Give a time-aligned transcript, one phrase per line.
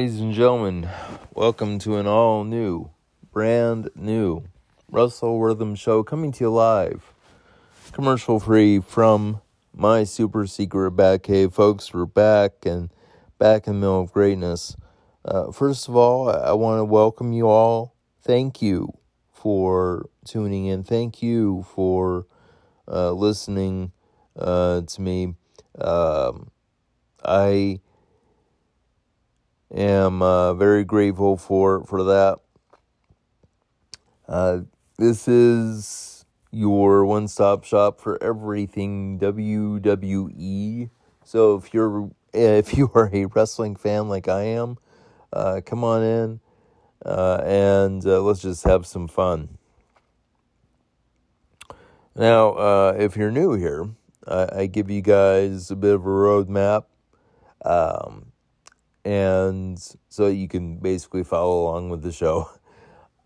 [0.00, 0.88] Ladies and gentlemen,
[1.34, 2.88] welcome to an all new,
[3.32, 4.44] brand new
[4.90, 7.12] Russell Wortham show coming to you live,
[7.92, 9.42] commercial free from
[9.74, 11.52] my super secret Batcave.
[11.52, 12.88] Folks, we're back and
[13.38, 14.74] back in the middle of greatness.
[15.22, 17.94] Uh, first of all, I, I want to welcome you all.
[18.22, 18.94] Thank you
[19.30, 20.82] for tuning in.
[20.82, 22.26] Thank you for
[22.88, 23.92] uh, listening
[24.34, 25.34] uh, to me.
[25.78, 26.50] Um,
[27.22, 27.80] I
[29.74, 32.38] am uh, very grateful for for that.
[34.28, 34.60] Uh,
[34.98, 40.90] this is your one stop shop for everything WWE.
[41.24, 44.78] So if you're if you are a wrestling fan like I am,
[45.32, 46.40] uh, come on in
[47.04, 49.56] uh, and uh, let's just have some fun.
[52.14, 53.88] Now, uh, if you're new here,
[54.26, 56.84] I, I, give you guys a bit of a roadmap.
[57.64, 58.29] Um,
[59.04, 62.50] and so you can basically follow along with the show.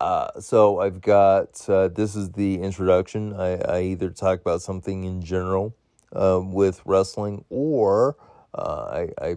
[0.01, 3.33] Uh, so I've got uh, this is the introduction.
[3.33, 5.73] I, I, either talk about something in general
[6.13, 8.17] uh, with wrestling, or
[8.53, 9.35] uh, I, I,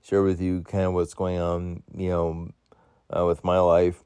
[0.00, 2.48] share with you kind of what's going on, you know,
[3.10, 4.04] uh, with my life.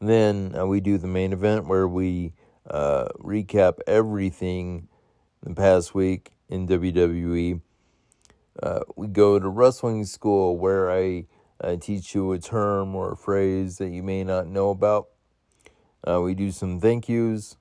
[0.00, 2.34] Then uh, we do the main event where we
[2.70, 4.86] recap everything
[5.42, 7.60] the past week in WWE
[8.60, 11.26] uh, we go to wrestling school where I
[11.60, 15.08] uh, teach you a term or a phrase that you may not know about.
[16.06, 17.56] Uh, we do some thank yous,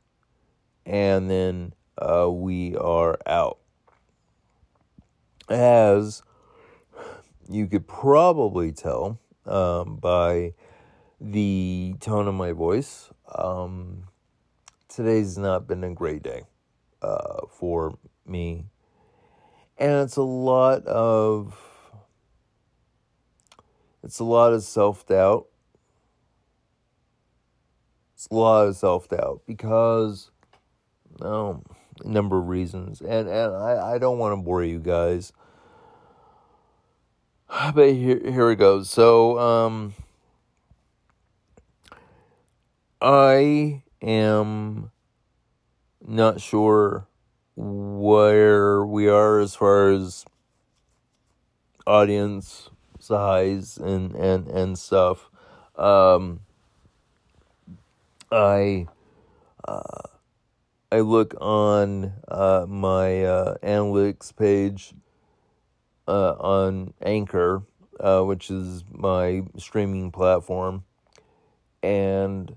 [0.86, 3.60] and then uh, we are out.
[5.48, 6.24] As
[7.50, 10.54] you could probably tell um, by
[11.20, 14.08] the tone of my voice, um,
[14.88, 16.44] today's not been a great day
[17.02, 18.66] uh, for me
[19.82, 21.60] and it's a lot of
[24.04, 25.48] it's a lot of self-doubt.
[28.14, 30.30] It's a lot of self-doubt because
[31.20, 31.64] um,
[32.04, 33.02] a number of reasons.
[33.02, 35.34] And and I, I don't want to bore you guys.
[37.74, 38.90] But here here it goes.
[38.90, 39.94] So um
[43.02, 44.92] I am
[46.08, 47.08] not sure
[47.62, 50.26] where we are as far as
[51.86, 55.30] audience size and and and stuff.
[55.76, 56.40] Um,
[58.32, 58.88] I
[59.68, 60.02] uh,
[60.92, 64.96] I look on uh, my uh, analytics page
[66.08, 67.62] uh, on Anchor,
[68.00, 70.84] uh, which is my streaming platform,
[71.84, 72.56] and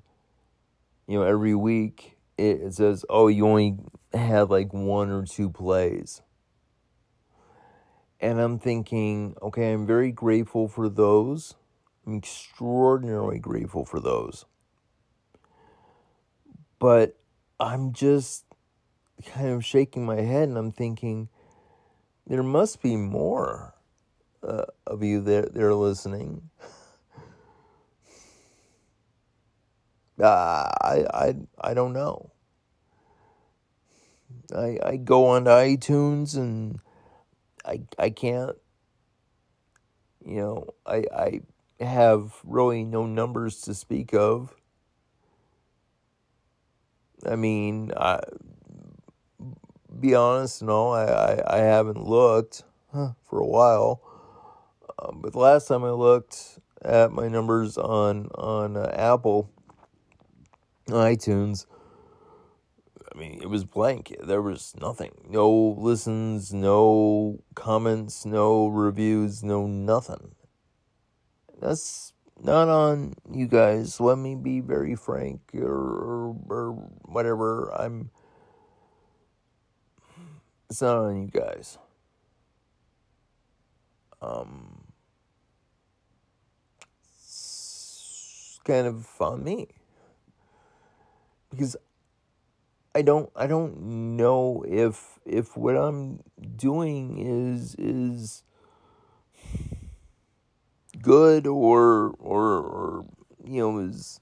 [1.07, 3.77] you know every week it, it says, "Oh, you only
[4.15, 6.23] had like one or two plays.
[8.21, 11.55] And I'm thinking, okay, I'm very grateful for those.
[12.07, 14.47] I'm extraordinarily grateful for those.
[16.79, 17.17] But
[17.61, 18.45] I'm just
[19.27, 21.29] kind of shaking my head and I'm thinking,
[22.27, 23.75] there must be more
[24.43, 26.51] uh, of you that they're listening.
[30.23, 30.25] uh,
[30.83, 32.33] I, I, I don't know.
[34.55, 36.81] I, I go on iTunes and
[37.65, 38.57] I I can't
[40.25, 41.41] you know I I
[41.85, 44.55] have really no numbers to speak of.
[47.27, 48.21] I mean, I
[50.01, 52.63] be honest, no, I, I, I haven't looked
[52.93, 54.01] huh, for a while.
[54.99, 59.51] Um, but the last time I looked at my numbers on on uh, Apple
[60.89, 61.67] iTunes,
[63.15, 64.15] I mean, it was blank.
[64.21, 65.13] There was nothing.
[65.29, 70.35] No listens, no comments, no reviews, no nothing.
[71.61, 72.13] That's
[72.43, 74.01] not on you guys.
[74.01, 76.73] Let me be very frank or, or,
[77.05, 77.73] whatever.
[77.73, 78.11] I'm.
[80.69, 81.79] It's not on you guys.
[84.21, 84.81] Um.
[87.15, 89.69] It's kind of on me.
[91.51, 91.77] Because
[92.95, 96.21] I don't I don't know if if what I'm
[96.57, 98.45] doing is is
[101.03, 103.07] good or or or
[103.45, 104.21] you know is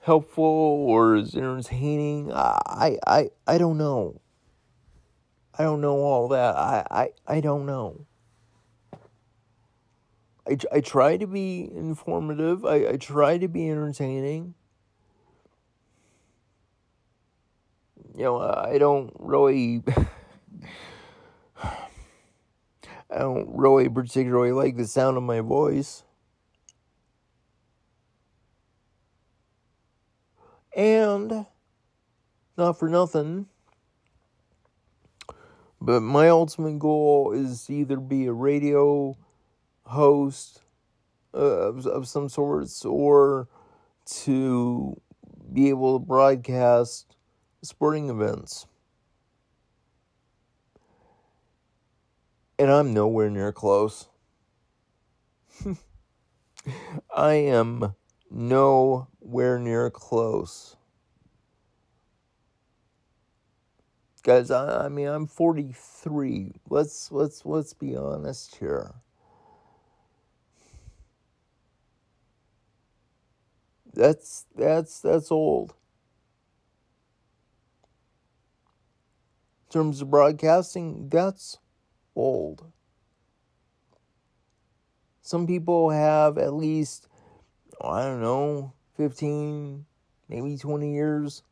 [0.00, 2.32] helpful or is entertaining.
[2.32, 4.20] I I I don't know.
[5.58, 6.56] I don't know all that.
[6.56, 8.06] I I, I don't know.
[10.48, 12.64] I, I try to be informative.
[12.64, 14.54] I, I try to be entertaining.
[18.16, 19.82] You know, I don't really.
[23.08, 26.02] I don't really particularly like the sound of my voice.
[30.74, 31.46] And
[32.58, 33.46] not for nothing,
[35.80, 39.16] but my ultimate goal is either be a radio
[39.84, 40.62] host
[41.32, 43.48] uh, of, of some sorts or
[44.04, 45.00] to
[45.52, 47.15] be able to broadcast
[47.62, 48.66] sporting events.
[52.58, 54.08] And I'm nowhere near close.
[57.14, 57.94] I am
[58.30, 60.76] nowhere near close.
[64.22, 66.54] Guys, I, I mean I'm 43.
[66.68, 68.94] Let's let's let's be honest here.
[73.94, 75.74] That's that's that's old.
[79.66, 81.58] In terms of broadcasting, that's
[82.14, 82.70] old.
[85.22, 87.08] Some people have at least,
[87.80, 89.84] oh, I don't know, 15,
[90.28, 91.42] maybe 20 years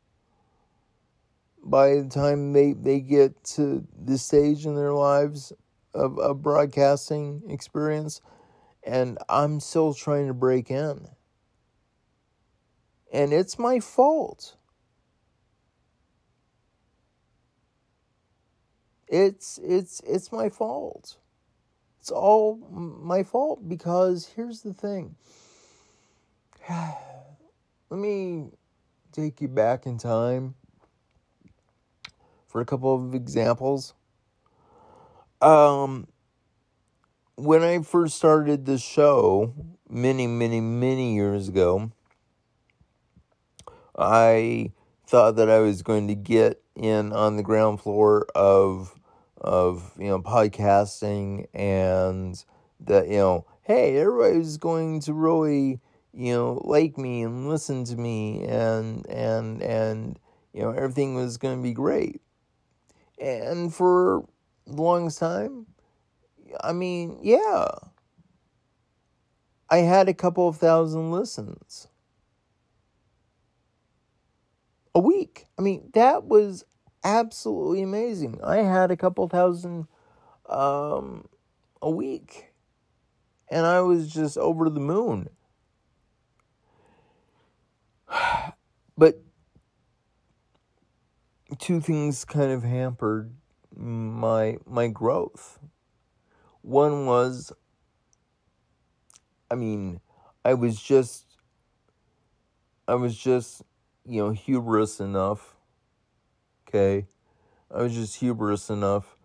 [1.65, 5.51] by the time they, they get to this stage in their lives
[5.93, 8.21] of a broadcasting experience.
[8.83, 11.07] And I'm still trying to break in.
[13.11, 14.57] And it's my fault.
[19.07, 21.17] It's it's it's my fault.
[21.99, 25.15] It's all my fault because here's the thing.
[26.69, 28.49] Let me
[29.11, 30.55] take you back in time
[32.47, 33.93] for a couple of examples.
[35.41, 36.07] Um
[37.35, 39.53] when I first started the show
[39.89, 41.91] many many many years ago,
[43.97, 44.71] I
[45.05, 48.99] thought that I was going to get in on the ground floor of
[49.39, 52.43] of you know podcasting and
[52.79, 55.79] that you know hey everybody's going to really
[56.13, 60.19] you know like me and listen to me and and and
[60.53, 62.21] you know everything was going to be great.
[63.19, 64.25] And for
[64.67, 65.67] the longest time
[66.61, 67.67] i mean yeah.
[69.69, 71.87] I had a couple of thousand listens
[74.95, 76.65] a week i mean that was
[77.05, 78.39] absolutely amazing.
[78.43, 79.87] I had a couple thousand
[80.49, 81.27] um,
[81.81, 82.53] a week,
[83.49, 85.29] and I was just over the moon.
[88.97, 89.21] But
[91.59, 93.33] two things kind of hampered
[93.75, 95.59] my my growth.
[96.61, 97.51] One was
[99.51, 99.99] I mean,
[100.45, 101.25] I was just
[102.87, 103.63] I was just,
[104.05, 105.55] you know, hubris enough
[106.75, 107.07] okay.
[107.73, 109.17] I was just hubris enough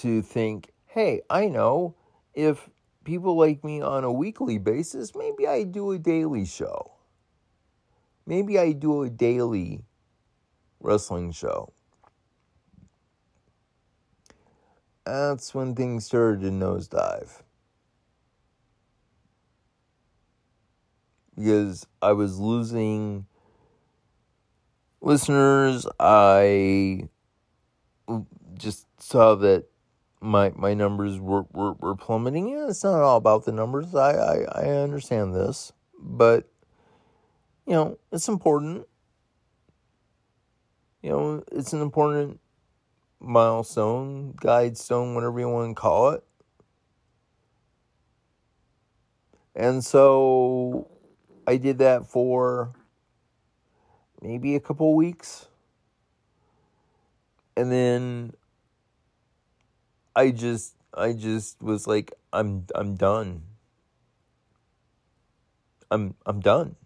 [0.00, 1.94] to think, hey, I know
[2.34, 2.70] if
[3.04, 6.92] people like me on a weekly basis, maybe I do a daily show.
[8.26, 9.84] Maybe I do a daily
[10.80, 11.72] wrestling show.
[15.04, 17.42] That's when things started to nosedive.
[21.36, 23.26] Because I was losing
[25.00, 27.08] listeners, I
[28.58, 29.66] just saw that
[30.20, 32.48] my my numbers were, were, were plummeting.
[32.48, 33.94] Yeah, it's not all about the numbers.
[33.94, 35.72] I, I, I understand this.
[35.98, 36.48] But
[37.66, 38.86] you know, it's important.
[41.02, 42.40] You know, it's an important
[43.20, 46.24] milestone, guide stone, whatever you want to call it.
[49.54, 50.88] And so
[51.46, 52.72] I did that for
[54.20, 55.46] maybe a couple weeks.
[57.56, 58.32] And then
[60.14, 63.42] I just I just was like I'm I'm done.
[65.90, 66.76] I'm I'm done.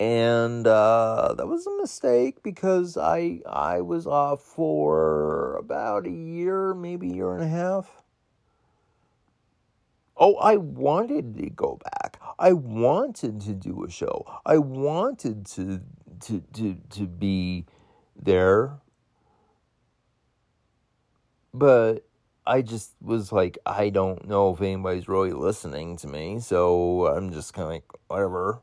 [0.00, 6.74] And uh, that was a mistake because I I was off for about a year,
[6.74, 8.03] maybe a year and a half.
[10.16, 12.20] Oh, I wanted to go back.
[12.38, 14.24] I wanted to do a show.
[14.46, 15.80] I wanted to
[16.20, 17.66] to to to be
[18.16, 18.78] there.
[21.52, 22.06] But
[22.46, 27.32] I just was like, I don't know if anybody's really listening to me, so I'm
[27.32, 28.60] just kind of like, whatever.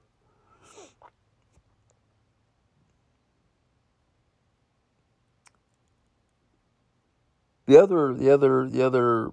[7.65, 9.31] The other, the other, the other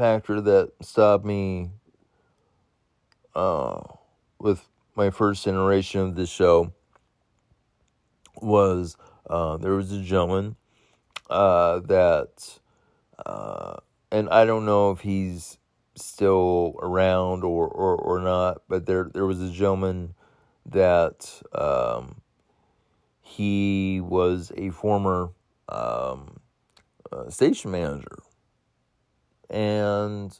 [0.00, 1.68] factor that stopped me
[3.34, 3.82] uh,
[4.38, 4.66] with
[4.96, 6.72] my first iteration of this show
[8.40, 8.96] was
[9.28, 10.56] uh, there was a gentleman
[11.28, 12.58] uh, that,
[13.26, 13.76] uh,
[14.10, 15.58] and I don't know if he's
[15.96, 20.14] still around or, or, or not, but there there was a gentleman
[20.64, 22.22] that um,
[23.20, 25.32] he was a former
[25.68, 26.40] um,
[27.12, 28.16] uh, station manager,
[29.50, 30.38] and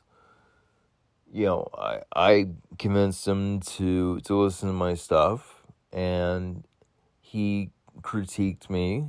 [1.33, 2.49] you know I I
[2.79, 5.63] convinced him to to listen to my stuff,
[5.93, 6.65] and
[7.21, 7.71] he
[8.03, 9.09] critiqued me.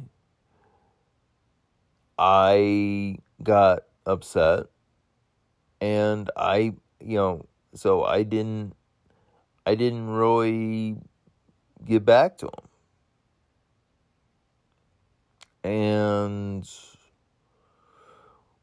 [2.18, 4.68] I got upset
[5.82, 8.76] and I, you know, so I didn't,
[9.66, 10.98] I didn't really
[11.84, 12.52] get back to him.
[15.64, 16.70] And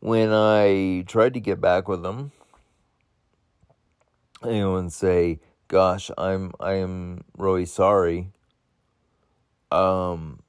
[0.01, 2.33] when I tried to get back with him,
[4.45, 8.33] you know, and say, "Gosh, I'm I am really sorry."
[9.71, 10.41] Um,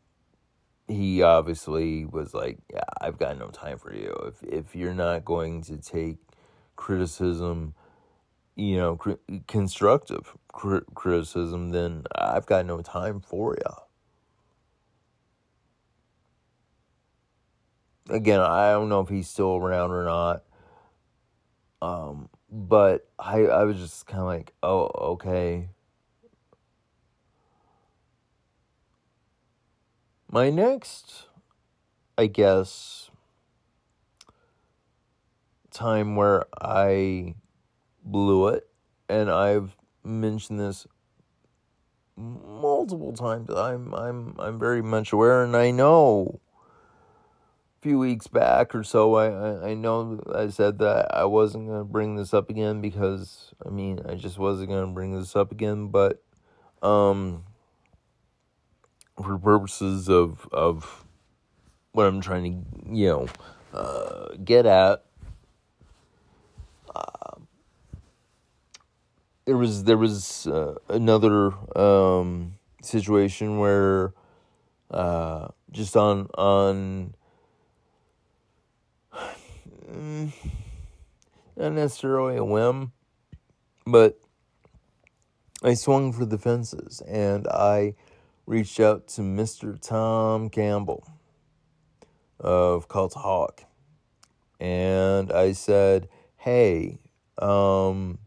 [0.87, 4.11] he obviously was like, "Yeah, I've got no time for you.
[4.27, 6.17] If if you're not going to take
[6.75, 7.73] criticism,
[8.55, 13.88] you know, cr- constructive cr- criticism, then I've got no time for you."
[18.09, 20.43] Again, I don't know if he's still around or not.
[21.81, 25.69] Um, but I I was just kind of like, "Oh, okay."
[30.31, 31.27] My next,
[32.17, 33.09] I guess,
[35.71, 37.35] time where I
[38.03, 38.67] blew it,
[39.07, 40.85] and I've mentioned this
[42.15, 43.49] multiple times.
[43.49, 46.39] I'm I'm I'm very much aware, and I know.
[47.81, 52.15] Few weeks back or so, I, I know I said that I wasn't gonna bring
[52.15, 56.21] this up again because I mean I just wasn't gonna bring this up again, but
[56.81, 57.43] um
[59.23, 61.05] for purposes of of
[61.91, 63.27] what I'm trying to you know
[63.73, 65.03] uh, get at.
[66.93, 67.39] Uh,
[69.45, 74.13] there was there was uh, another um, situation where
[74.91, 77.13] uh, just on on
[79.91, 80.31] mm,
[81.55, 82.91] not necessarily a whim,
[83.85, 84.19] but
[85.63, 87.95] I swung for the fences and I
[88.45, 89.79] reached out to Mr.
[89.79, 91.05] Tom Campbell
[92.39, 93.65] of Cultaholic.
[94.59, 96.99] And I said, "Hey,
[97.37, 98.19] um,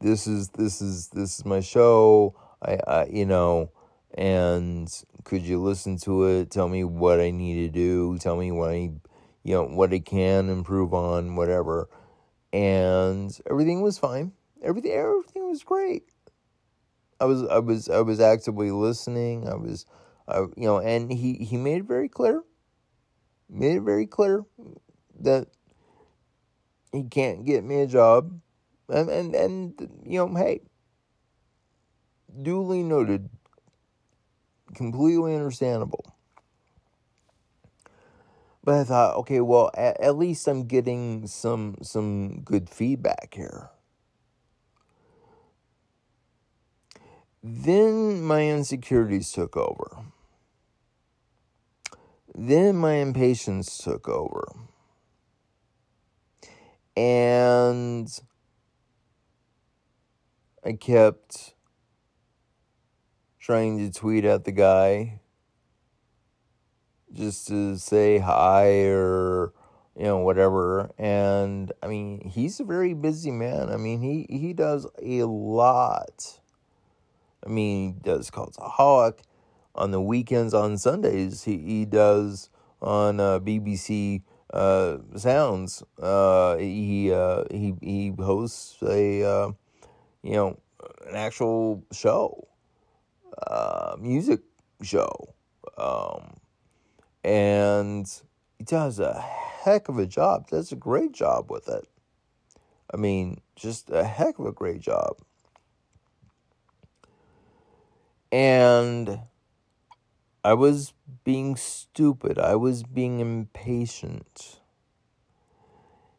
[0.00, 2.34] this is this is this is my show.
[2.62, 3.70] I, I you know,
[4.14, 4.92] and
[5.24, 6.50] could you listen to it?
[6.50, 8.18] Tell me what I need to do.
[8.18, 8.92] Tell me what I,
[9.46, 11.88] you know, what I can improve on, whatever."
[12.52, 14.32] And everything was fine.
[14.62, 16.04] Everything everything was great.
[17.20, 19.48] I was I was I was actively listening.
[19.48, 19.86] I was,
[20.28, 22.42] I, you know, and he he made it very clear,
[23.48, 24.44] made it very clear
[25.20, 25.48] that
[26.92, 28.40] he can't get me a job,
[28.88, 30.60] and and and you know, hey,
[32.42, 33.30] duly noted,
[34.74, 36.15] completely understandable.
[38.66, 43.70] But I thought, okay, well, at, at least I'm getting some some good feedback here.
[47.44, 50.06] Then my insecurities took over.
[52.34, 54.48] Then my impatience took over.
[56.96, 58.10] And
[60.64, 61.54] I kept
[63.38, 65.20] trying to tweet at the guy
[67.12, 69.52] just to say hi or
[69.96, 74.52] you know whatever and i mean he's a very busy man i mean he he
[74.52, 76.40] does a lot
[77.46, 79.20] I mean, he does Cultaholic
[79.74, 80.52] on the weekends.
[80.52, 82.50] On Sundays, he, he does
[82.82, 84.22] on uh, BBC
[84.52, 85.82] uh, Sounds.
[86.00, 89.52] Uh, he uh, he he hosts a uh,
[90.22, 90.58] you know
[91.06, 92.48] an actual show,
[93.46, 94.40] uh, music
[94.82, 95.34] show,
[95.78, 96.36] um,
[97.26, 98.08] and
[98.56, 100.48] he does a heck of a job.
[100.48, 101.84] Does a great job with it.
[102.94, 105.18] I mean, just a heck of a great job.
[108.30, 109.22] And
[110.44, 110.92] I was
[111.24, 112.38] being stupid.
[112.38, 114.60] I was being impatient.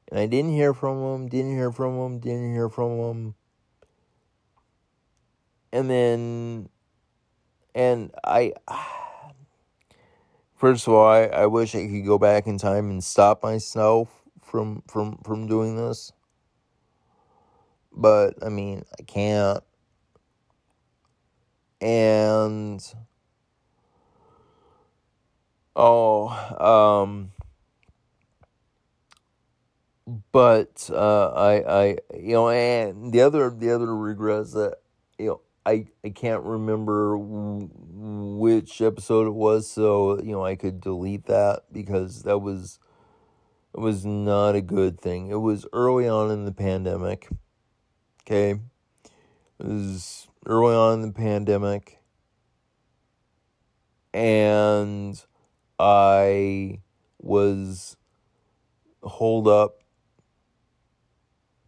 [0.10, 3.36] And I didn't hear from him, didn't hear from him, didn't hear from him.
[5.72, 6.70] And then,
[7.74, 8.54] and I,
[10.58, 14.10] first of all, I, I wish I could go back in time and stop myself
[14.44, 16.12] from, from, from doing this.
[17.94, 19.64] But, I mean, I can't
[21.80, 22.84] and
[25.80, 27.32] Oh, um,
[30.32, 34.78] but uh, I, I, you know, and the other, the other regrets that,
[35.20, 40.80] you know, I, I can't remember which episode it was, so you know I could
[40.80, 42.80] delete that because that was,
[43.76, 45.28] it was not a good thing.
[45.28, 47.28] It was early on in the pandemic.
[48.22, 52.00] Okay, it was early on in the pandemic,
[54.14, 55.22] and
[55.78, 56.80] I
[57.22, 57.98] was
[59.04, 59.82] holed up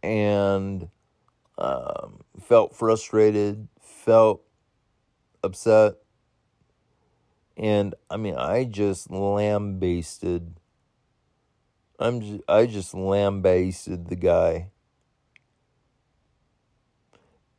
[0.02, 0.88] and
[1.58, 3.68] um, felt frustrated,
[4.10, 4.42] felt
[5.44, 5.94] upset.
[7.56, 10.58] And I mean, I just lambasted.
[11.96, 14.72] I'm just, I just lambasted the guy.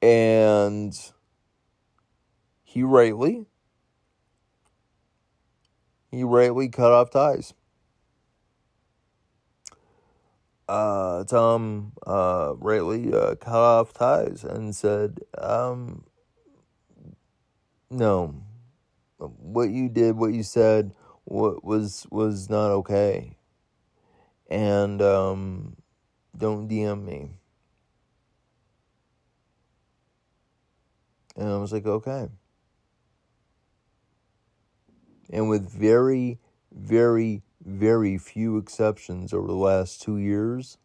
[0.01, 0.93] And
[2.63, 3.45] he rightly
[6.11, 7.53] he rightly cut off ties.
[10.67, 16.03] Uh, Tom uh, rightly uh, cut off ties and said, um,
[17.91, 18.35] "No,
[19.19, 20.93] what you did, what you said,
[21.25, 23.37] what was was not okay,
[24.49, 25.77] and um,
[26.37, 27.31] don't DM me."
[31.35, 32.29] And I was like, "Okay."
[35.31, 36.39] and with very,
[36.71, 40.77] very, very few exceptions over the last two years,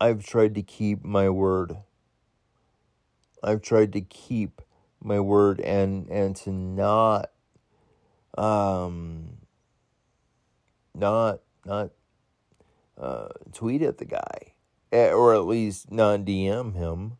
[0.00, 1.76] I've tried to keep my word.
[3.42, 4.60] I've tried to keep
[5.04, 7.30] my word and and to not
[8.36, 9.36] um
[10.94, 11.90] not not
[12.98, 14.54] uh tweet at the guy
[14.90, 17.18] eh, or at least not DM him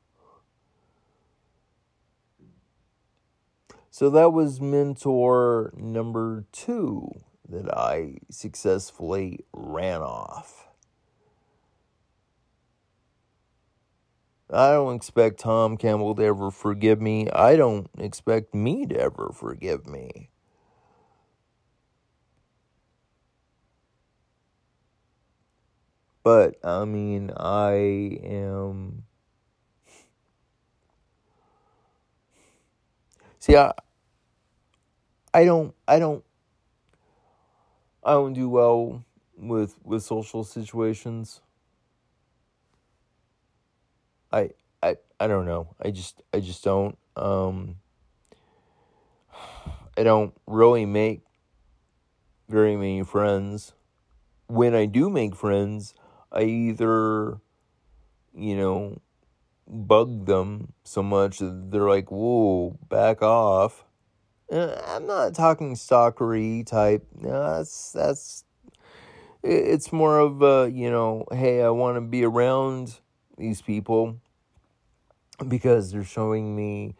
[3.94, 7.12] So that was mentor number two
[7.48, 10.63] that I successfully ran off.
[14.54, 17.28] I don't expect Tom Campbell to ever forgive me.
[17.30, 20.30] I don't expect me to ever forgive me.
[26.22, 27.72] But, I mean, I
[28.24, 29.04] am.
[33.40, 33.72] See, I,
[35.34, 36.24] I don't I don't
[38.04, 39.04] I don't do well
[39.36, 41.40] with with social situations.
[44.34, 44.50] I
[44.82, 45.74] I I don't know.
[45.80, 47.76] I just I just don't um
[49.96, 51.22] I don't really make
[52.48, 53.74] very many friends.
[54.48, 55.94] When I do make friends,
[56.32, 57.38] I either
[58.34, 59.00] you know
[59.68, 63.84] bug them so much that they're like, "Whoa, back off."
[64.50, 67.06] Uh, I'm not talking stalkery type.
[67.14, 68.44] No, that's that's.
[69.44, 72.98] It's more of a you know, hey, I want to be around
[73.36, 74.20] these people
[75.48, 76.94] because they're showing me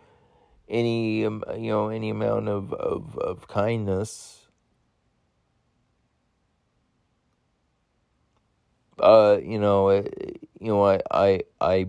[0.69, 4.47] any um, you know any amount of of, of kindness.
[8.99, 10.05] Uh, you know, you
[10.61, 11.87] know, I I I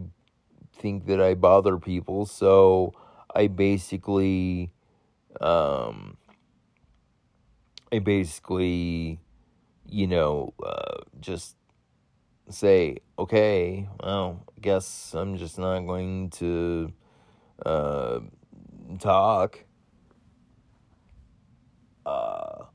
[0.74, 2.94] think that I bother people, so
[3.36, 4.72] I basically
[5.42, 6.18] um,
[7.92, 9.20] I basically,
[9.88, 11.56] you know, uh, just
[12.50, 16.94] say, okay, well, I guess I'm just not going to
[17.66, 18.20] uh,
[19.00, 19.64] talk
[22.06, 22.66] uh,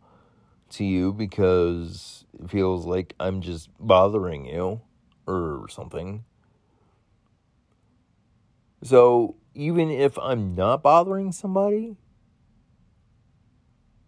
[0.71, 4.81] to you because it feels like I'm just bothering you
[5.27, 6.25] or something.
[8.83, 11.97] So even if I'm not bothering somebody,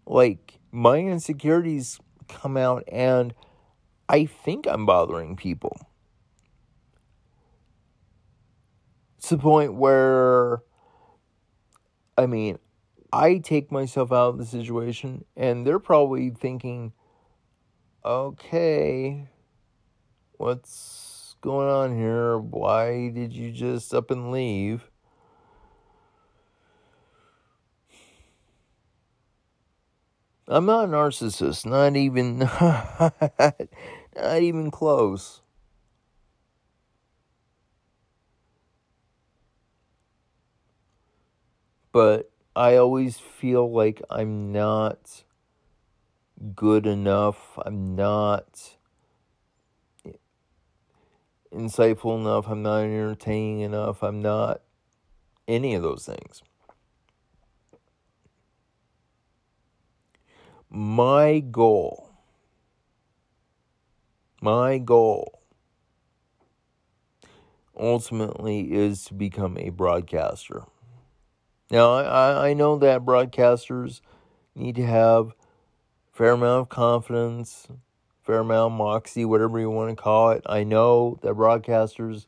[0.07, 3.35] like my insecurities come out and
[4.12, 5.75] I think I'm bothering people.
[9.16, 10.59] It's the point where,
[12.18, 12.59] I mean,
[13.11, 16.92] I take myself out of the situation and they're probably thinking,
[18.05, 19.29] okay,
[20.33, 22.37] what's going on here?
[22.37, 24.90] Why did you just up and leave?
[30.48, 33.14] I'm not a narcissist, not even not
[34.16, 35.40] even close.
[41.92, 45.25] But I always feel like I'm not
[46.55, 47.59] good enough.
[47.64, 48.77] I'm not
[51.55, 52.48] insightful enough.
[52.48, 54.03] I'm not entertaining enough.
[54.03, 54.62] I'm not
[55.46, 56.42] any of those things.
[60.72, 62.12] my goal,
[64.42, 65.40] my goal
[67.78, 70.64] ultimately is to become a broadcaster.
[71.70, 74.00] Now, I, I know that broadcasters
[74.55, 75.33] need to have
[76.12, 77.68] fair amount of confidence,
[78.22, 80.42] fair amount of moxie, whatever you want to call it.
[80.44, 82.26] I know that broadcasters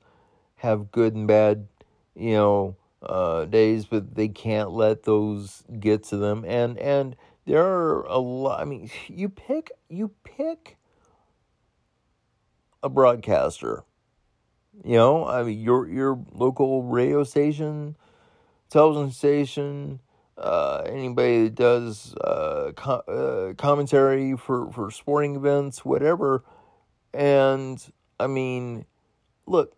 [0.56, 1.66] have good and bad,
[2.14, 6.44] you know, uh, days, but they can't let those get to them.
[6.46, 8.60] And and there are a lot.
[8.60, 10.78] I mean, you pick you pick
[12.84, 13.82] a broadcaster.
[14.84, 17.96] You know, I mean, your your local radio station,
[18.68, 20.00] television station,
[20.36, 26.44] uh, anybody that does uh, uh, commentary for, for sporting events, whatever.
[27.12, 27.80] And
[28.18, 28.84] I mean,
[29.46, 29.76] look,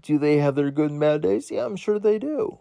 [0.00, 1.50] do they have their good and bad days?
[1.50, 2.58] Yeah, I'm sure they do.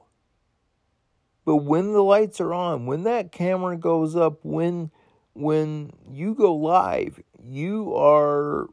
[1.46, 4.92] But when the lights are on, when that camera goes up, when
[5.34, 8.68] when you go live, you are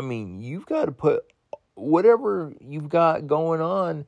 [0.00, 1.30] I mean, you've got to put
[1.74, 4.06] whatever you've got going on,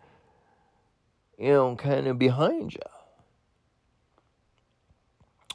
[1.39, 2.81] you know, kind of behind you.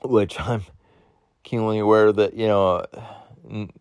[0.07, 0.61] Which I'm
[1.41, 2.85] keenly aware that, you know,
[3.49, 3.71] in,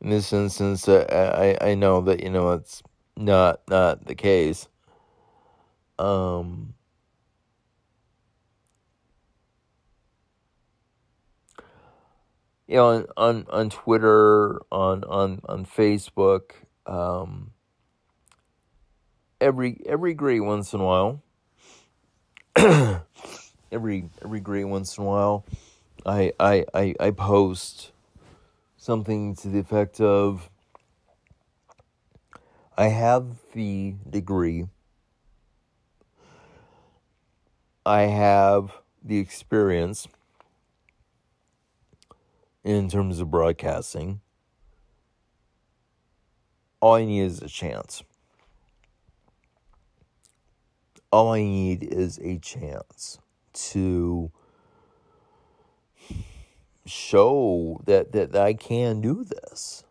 [0.00, 1.04] this instance, uh,
[1.60, 2.82] I, I know that, you know, it's
[3.14, 4.68] not not the case.
[5.98, 6.73] Um,
[12.66, 16.52] you know, on on, on Twitter, on on on Facebook,
[16.86, 17.50] um,
[19.40, 21.22] every every great once in a while,
[23.72, 25.44] every every great once in a while,
[26.06, 27.92] I I I, I post
[28.76, 30.48] something to the effect of
[32.76, 34.66] I have the degree.
[37.86, 38.72] I have
[39.02, 40.08] the experience
[42.64, 44.20] in terms of broadcasting.
[46.80, 48.02] All I need is a chance.
[51.12, 53.18] All I need is a chance
[53.52, 54.32] to
[56.86, 59.84] show that, that, that I can do this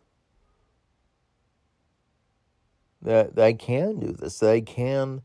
[3.04, 5.22] that, that I can do this, that I can,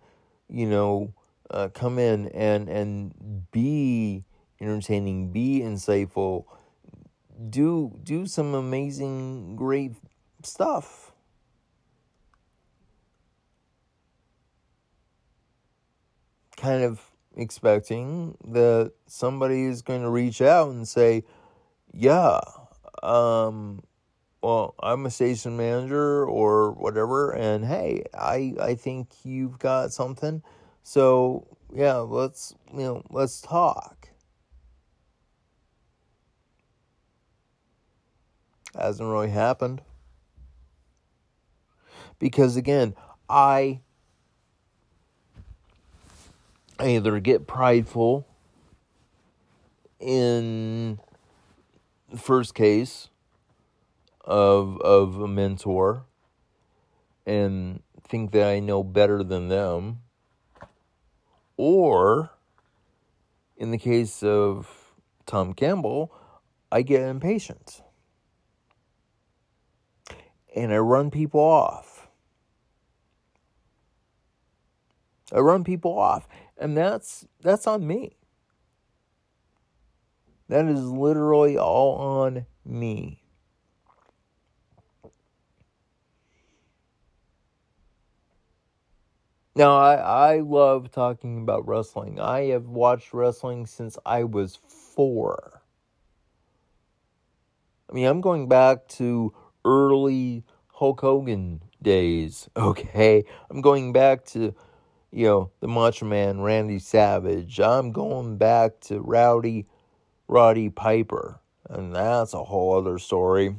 [0.47, 1.13] you know,
[1.49, 4.23] uh, come in and and be
[4.61, 6.45] entertaining, be insightful,
[7.49, 9.93] do do some amazing, great
[10.43, 11.11] stuff.
[16.57, 17.01] Kind of
[17.35, 21.23] expecting that somebody is going to reach out and say,
[21.93, 22.41] "Yeah,
[23.03, 23.83] um,
[24.41, 30.41] well, I'm a station manager or whatever, and hey, I I think you've got something.
[30.83, 33.98] So yeah, let's you know let's talk.
[38.75, 39.81] Hasn't really happened.
[42.19, 42.95] Because again,
[43.29, 43.81] I
[46.79, 48.25] either get prideful
[49.99, 50.99] in
[52.09, 53.09] the first case
[54.23, 56.05] of of a mentor
[57.25, 59.99] and think that I know better than them
[61.57, 62.31] or
[63.57, 64.93] in the case of
[65.25, 66.11] Tom Campbell
[66.71, 67.81] I get impatient
[70.55, 72.07] and I run people off
[75.31, 78.17] I run people off and that's that's on me
[80.47, 83.19] that is literally all on me
[89.59, 92.17] Now, I, I love talking about wrestling.
[92.17, 95.61] I have watched wrestling since I was four.
[97.89, 99.33] I mean, I'm going back to
[99.65, 103.23] early Hulk Hogan days, okay?
[103.49, 104.53] I'm going back to,
[105.11, 107.59] you know, the Macho Man Randy Savage.
[107.59, 109.65] I'm going back to Rowdy
[110.27, 113.55] Roddy Piper, and that's a whole other story.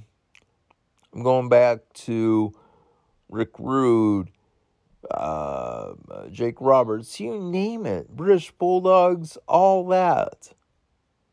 [1.12, 2.52] I'm going back to
[3.28, 4.28] Rick Rude
[5.10, 5.94] uh,
[6.30, 10.52] Jake Roberts, you name it, British Bulldogs, all that.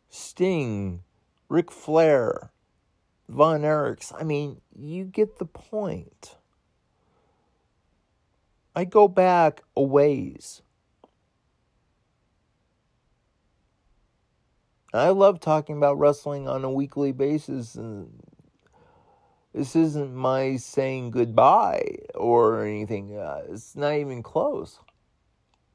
[0.09, 1.03] Sting,
[1.49, 2.51] Ric Flair,
[3.29, 4.13] Von Erichs.
[4.17, 6.35] I mean, you get the point.
[8.75, 10.61] I go back a ways.
[14.93, 18.23] I love talking about wrestling on a weekly basis and
[19.53, 23.17] this isn't my saying goodbye or anything.
[23.17, 24.79] Uh, it's not even close.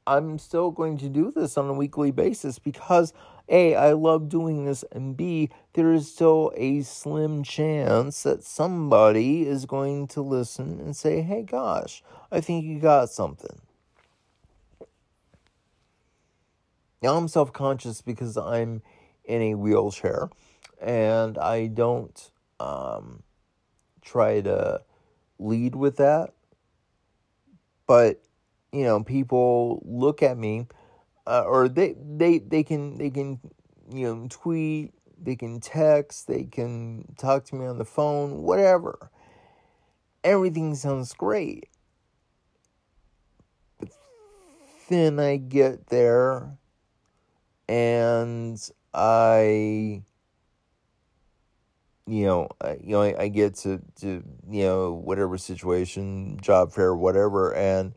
[0.07, 3.13] I'm still going to do this on a weekly basis because
[3.49, 9.45] A, I love doing this, and B, there is still a slim chance that somebody
[9.45, 13.61] is going to listen and say, hey, gosh, I think you got something.
[17.01, 18.81] Now I'm self conscious because I'm
[19.25, 20.29] in a wheelchair
[20.81, 23.23] and I don't um,
[24.01, 24.81] try to
[25.37, 26.33] lead with that.
[27.87, 28.21] But,
[28.71, 30.67] you know, people look at me
[31.25, 33.39] uh, or they, they, they can, they can,
[33.91, 39.09] you know, tweet, they can text, they can talk to me on the phone, whatever.
[40.23, 41.67] Everything sounds great.
[43.79, 43.89] But
[44.89, 46.57] then I get there
[47.67, 48.59] and
[48.93, 50.03] I
[52.05, 56.73] you know, I, you know, I, I, get to, to, you know, whatever situation, job
[56.73, 57.93] fair, whatever, and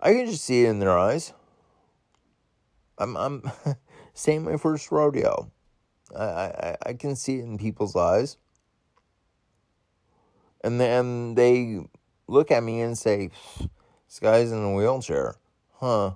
[0.00, 1.32] I can just see it in their eyes.
[3.00, 3.50] I'm, I'm,
[4.14, 5.50] same my first rodeo.
[6.16, 8.36] I, I, I can see it in people's eyes.
[10.62, 11.80] And then they
[12.28, 15.36] look at me and say, this guy's in a wheelchair.
[15.78, 16.12] Huh.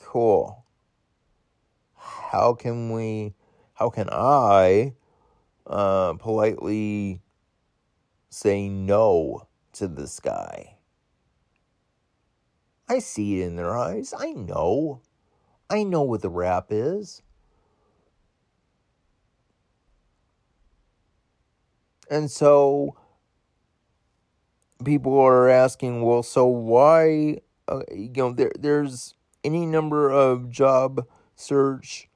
[0.00, 0.64] Cool
[2.34, 3.32] how can we,
[3.74, 4.94] how can I
[5.68, 7.22] uh, politely
[8.28, 10.78] say no to this guy?
[12.88, 14.12] I see it in their eyes.
[14.16, 15.00] I know.
[15.70, 17.22] I know what the rap is.
[22.10, 22.96] And so
[24.84, 31.06] people are asking, well, so why, uh, you know, there, there's any number of job
[31.36, 32.08] search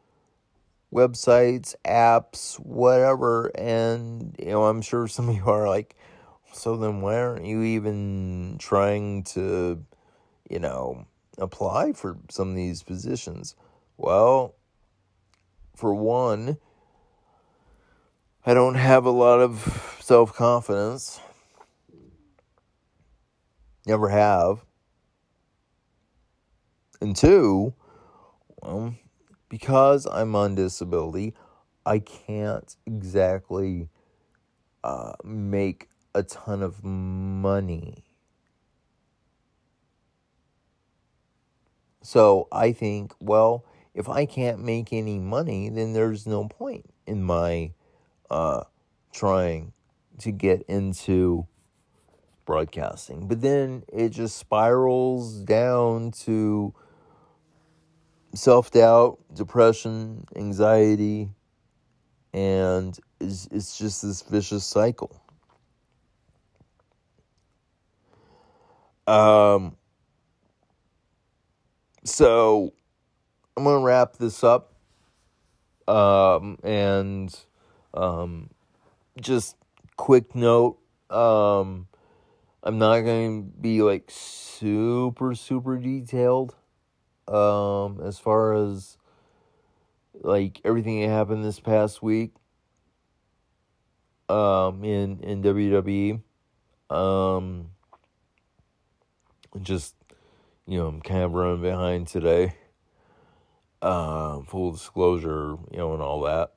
[0.93, 3.47] websites, apps, whatever.
[3.57, 5.97] And, you know, I'm sure some of you are like,
[6.53, 9.85] so then why aren't you even trying to,
[10.51, 11.07] you know,
[11.39, 13.55] apply for some of these positions?
[13.97, 14.55] Well,
[15.75, 16.59] for one,
[18.45, 21.21] I don't have a lot of self confidence.
[23.87, 24.65] Never have.
[27.01, 27.75] And two,
[28.63, 28.95] well,
[29.49, 31.35] because I'm on disability,
[31.87, 33.89] I can't exactly
[34.83, 38.05] uh, make a ton of money.
[42.09, 47.23] So I think, well, if I can't make any money, then there's no point in
[47.23, 47.73] my
[48.31, 48.63] uh,
[49.13, 49.75] trying
[50.21, 51.47] to get into
[52.47, 53.29] broadcasting.
[53.29, 56.73] But then it just spirals down to
[58.35, 61.29] self doubt, depression, anxiety,
[62.33, 65.15] and it's, it's just this vicious cycle.
[69.07, 69.77] Um,
[72.09, 72.73] so
[73.57, 74.75] I'm gonna wrap this up,
[75.87, 77.35] um, and
[77.95, 78.51] um,
[79.21, 79.57] just
[79.97, 80.79] quick note.
[81.11, 81.89] Um,
[82.63, 86.55] I'm not going to be like super super detailed
[87.27, 88.97] um, as far as
[90.15, 92.33] like everything that happened this past week
[94.29, 96.21] um, in in WWE.
[96.91, 97.71] Um,
[99.63, 99.95] just
[100.69, 102.53] you know, I'm kind of running behind today.
[103.81, 106.53] Uh, full disclosure, you know, and all that.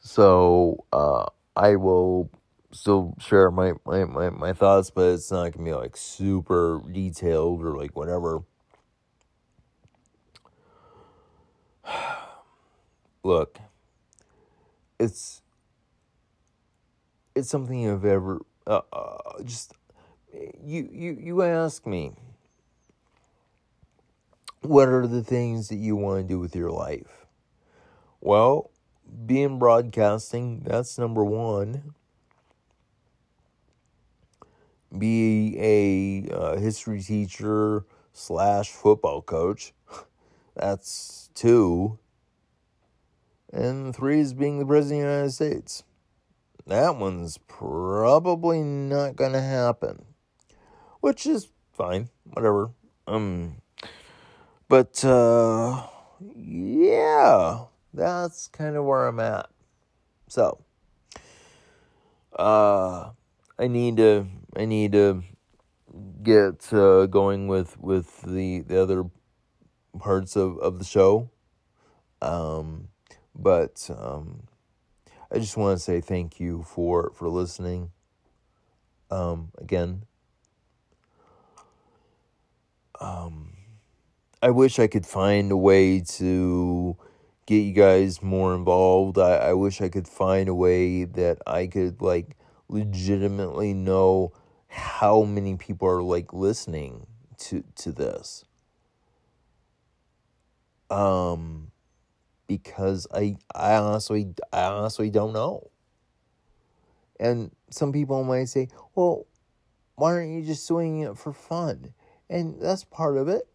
[0.00, 2.30] So uh, I will
[2.72, 7.62] still share my, my, my, my thoughts, but it's not gonna be like super detailed
[7.62, 8.42] or like whatever.
[13.22, 13.58] Look,
[14.98, 15.42] it's
[17.34, 19.74] it's something you've ever uh, uh, just
[20.64, 22.12] you you you ask me
[24.62, 27.26] what are the things that you want to do with your life
[28.20, 28.70] well
[29.26, 31.94] being broadcasting that's number one
[34.98, 39.72] be a uh, history teacher slash football coach.
[40.54, 41.98] That's two.
[43.52, 45.84] And three is being the president of the United States.
[46.66, 50.06] That one's probably not going to happen,
[51.04, 52.70] which is fine, whatever.
[53.06, 53.56] Um,
[54.70, 55.86] but uh,
[56.34, 59.50] yeah, that's kind of where I'm at.
[60.28, 60.64] So,
[62.34, 63.10] uh,
[63.58, 65.22] I need to I need to
[66.22, 69.04] get uh, going with with the the other
[69.98, 71.28] parts of of the show.
[72.22, 72.88] Um,
[73.34, 74.44] but um,
[75.30, 77.90] I just want to say thank you for for listening.
[79.10, 80.06] Um, again.
[83.00, 83.52] Um,
[84.42, 86.96] I wish I could find a way to
[87.46, 89.18] get you guys more involved.
[89.18, 92.36] I, I wish I could find a way that I could like
[92.68, 94.32] legitimately know
[94.68, 97.06] how many people are like listening
[97.38, 98.44] to to this.
[100.90, 101.70] Um
[102.46, 105.70] because I I honestly I honestly don't know.
[107.18, 109.26] And some people might say, "Well,
[109.94, 111.94] why aren't you just doing it for fun?"
[112.28, 113.46] And that's part of it.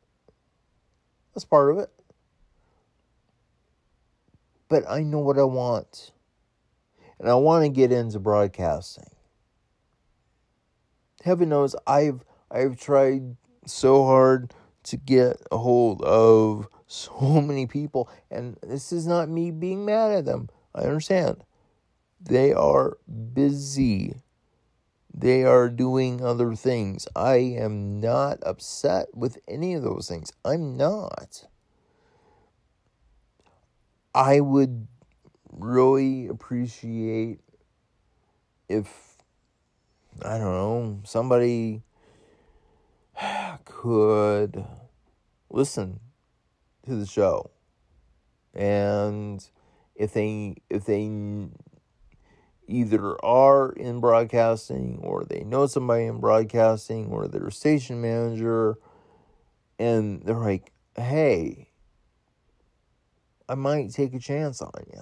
[1.34, 1.90] That's part of it.
[4.68, 6.12] But I know what I want.
[7.20, 9.10] And I want to get into broadcasting.
[11.24, 14.54] Heaven knows I've I've tried so hard
[14.84, 20.12] to get a hold of so many people and this is not me being mad
[20.12, 20.50] at them.
[20.74, 21.44] I understand.
[22.22, 22.98] They are
[23.34, 24.16] busy.
[25.14, 27.08] They are doing other things.
[27.16, 30.32] I am not upset with any of those things.
[30.46, 31.46] I'm not.
[34.14, 34.88] I would
[35.52, 37.40] really appreciate
[38.68, 39.18] if,
[40.24, 41.84] I don't know, somebody
[43.66, 44.66] could
[45.50, 46.00] listen
[46.86, 47.52] to the show.
[48.54, 49.48] And
[49.96, 51.08] if they if they
[52.70, 58.78] either are in broadcasting or they know somebody in broadcasting or they're a station manager
[59.78, 61.70] and they're like, hey,
[63.48, 65.02] I might take a chance on you.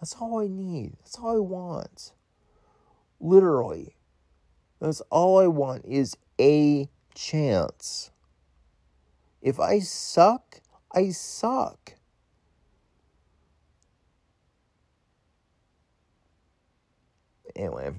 [0.00, 0.94] That's all I need.
[0.98, 2.12] That's all I want.
[3.20, 3.96] Literally.
[4.80, 8.10] That's all I want is a chance.
[9.42, 10.60] If I suck,
[10.92, 11.94] I suck.
[17.56, 17.92] Anyway.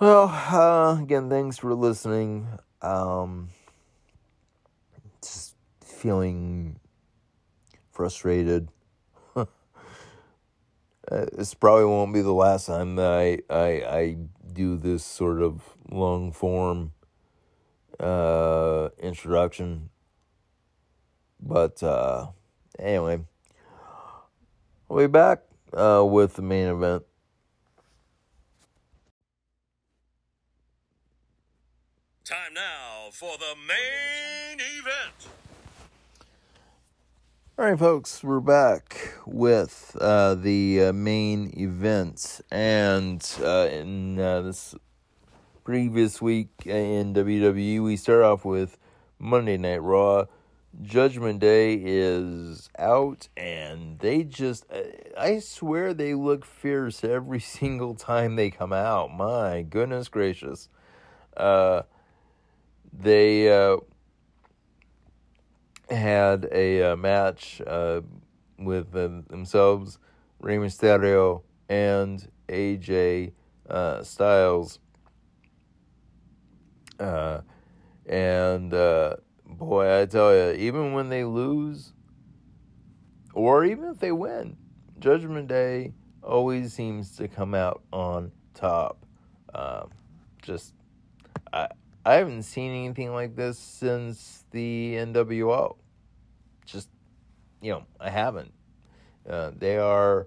[0.00, 2.48] Well, uh, again, thanks for listening.
[2.80, 3.50] Um,
[5.22, 6.80] just feeling
[7.92, 8.68] frustrated.
[9.36, 9.46] uh,
[11.08, 14.16] this probably won't be the last time that I, I, I
[14.52, 16.92] do this sort of long form
[18.00, 19.90] uh, introduction.
[21.40, 22.26] But uh,
[22.78, 23.20] anyway,
[24.90, 25.42] I'll be back
[25.74, 27.04] uh, with the main event.
[32.24, 35.28] Time now for the main event.
[37.58, 44.40] All right, folks, we're back with uh, the uh, main event, and uh, in uh,
[44.40, 44.74] this
[45.62, 48.78] previous week in WWE, we start off with
[49.18, 50.24] Monday Night Raw.
[50.80, 54.64] Judgment Day is out, and they just,
[55.16, 59.12] I swear they look fierce every single time they come out.
[59.12, 60.68] My goodness gracious.
[61.36, 61.82] Uh,
[62.92, 63.76] they uh,
[65.90, 68.00] had a uh, match uh,
[68.58, 69.98] with themselves,
[70.40, 73.32] Rey Mysterio and AJ
[73.68, 74.78] uh, Styles.
[76.98, 77.40] Uh,
[78.06, 78.72] and
[79.52, 81.92] boy, I tell you, even when they lose,
[83.34, 84.56] or even if they win,
[84.98, 89.04] Judgment Day always seems to come out on top.
[89.54, 89.90] Um,
[90.42, 90.74] just,
[91.52, 91.68] I
[92.04, 95.76] I haven't seen anything like this since the NWO.
[96.66, 96.88] Just,
[97.60, 98.52] you know, I haven't.
[99.28, 100.26] Uh, they are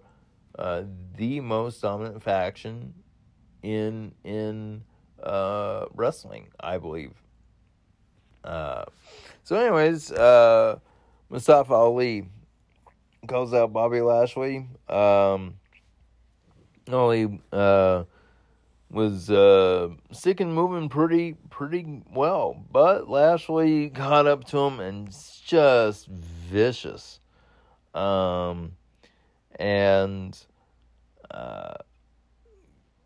[0.58, 0.84] uh,
[1.18, 2.94] the most dominant faction
[3.62, 4.84] in in
[5.22, 7.12] uh, wrestling, I believe.
[8.46, 8.86] Uh,
[9.44, 10.80] so, anyways, uh,
[11.30, 12.28] Mustafa Ali
[13.28, 14.68] calls out Bobby Lashley.
[14.88, 15.56] Um,
[16.88, 18.04] only uh,
[18.92, 25.10] was uh, sticking moving pretty pretty well, but Lashley caught up to him and
[25.46, 27.20] just vicious.
[27.94, 28.74] Um,
[29.60, 30.38] and
[31.32, 31.76] uh,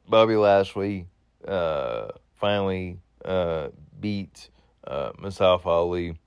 [0.08, 1.08] Bobby Lashley
[1.48, 3.70] uh, finally uh,
[4.00, 4.50] beat
[4.86, 6.18] uh, Mustafa Ali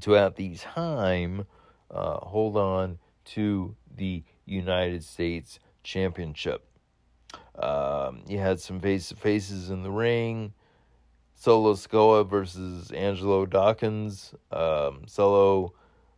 [0.00, 1.46] to at the time
[1.90, 6.64] uh, hold on to the United States Championship.
[7.58, 10.52] Um, you had some face to faces in the ring.
[11.34, 14.34] Solo Sikoa versus Angelo Dawkins.
[14.50, 15.72] Um, Solo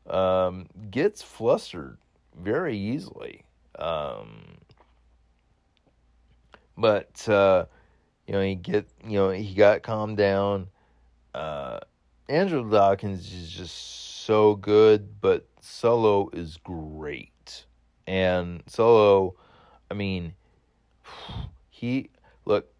[0.09, 1.99] um, gets flustered
[2.37, 3.45] very easily.
[3.79, 4.59] Um,
[6.77, 7.67] but uh,
[8.33, 10.69] you know, he get you know he got calmed down.
[11.35, 11.81] Uh,
[12.31, 17.67] Angelo Dawkins is just so good, but Solo is great,
[18.07, 19.35] and Solo,
[19.91, 20.33] I mean,
[21.69, 22.09] he
[22.47, 22.73] look.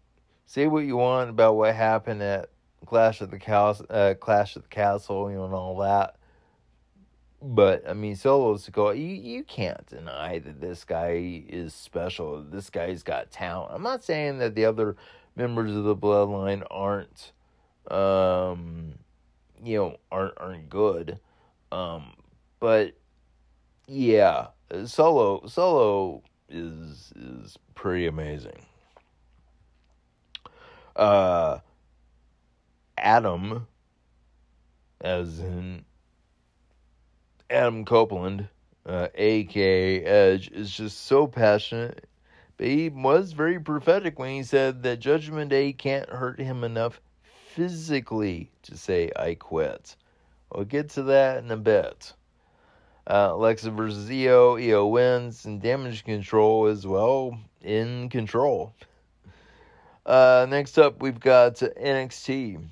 [0.47, 2.49] Say what you want about what happened at
[2.87, 6.15] Clash of the Castle, uh, Clash at the Castle, you know, and all that.
[7.43, 12.41] But I mean, Solo Sikoa, you you can't deny that this guy is special.
[12.41, 13.71] This guy's got talent.
[13.71, 14.95] I'm not saying that the other
[15.35, 17.31] members of the bloodline aren't,
[17.89, 18.93] um,
[19.63, 21.19] you know, aren't aren't good,
[21.71, 22.13] um,
[22.59, 22.93] but
[23.87, 24.47] yeah,
[24.85, 28.65] Solo Solo is is pretty amazing.
[30.95, 31.59] Uh,
[32.97, 33.67] Adam,
[35.01, 35.83] as in
[37.49, 38.47] Adam Copeland,
[38.85, 42.07] uh, aka Edge, is just so passionate.
[42.57, 47.01] But he was very prophetic when he said that Judgment Day can't hurt him enough
[47.53, 49.95] physically to say, I quit.
[50.51, 52.13] We'll get to that in a bit.
[53.05, 54.55] Uh, Alexa versus Io.
[54.57, 58.73] Io wins, and damage control is, well, in control.
[60.05, 62.63] Uh, next up, we've got NXT.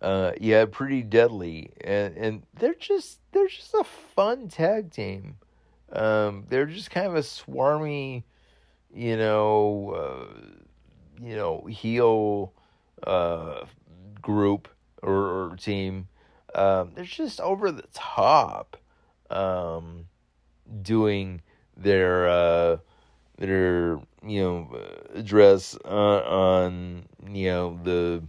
[0.00, 5.36] Uh, yeah, pretty deadly, and and they're just they're just a fun tag team.
[5.92, 8.24] Um, they're just kind of a swarmy,
[8.92, 10.62] you know, uh,
[11.20, 12.52] you know, heel
[13.06, 13.64] uh,
[14.20, 14.68] group
[15.02, 16.08] or, or team.
[16.54, 18.76] Um, they're just over the top,
[19.30, 20.06] um,
[20.82, 21.40] doing
[21.76, 22.76] their uh,
[23.38, 24.80] their you know
[25.14, 28.22] address uh, on you know the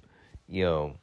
[0.47, 0.95] you know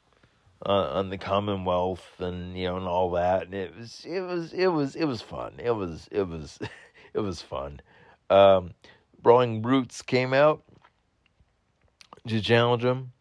[0.65, 3.43] uh, on the Commonwealth and you know and all that.
[3.43, 5.53] And it was it was it was it was fun.
[5.59, 6.59] It was it was
[7.13, 7.81] it was fun.
[8.29, 8.71] Um,
[9.21, 10.63] Brawling Brutes came out
[12.27, 13.11] to challenge him.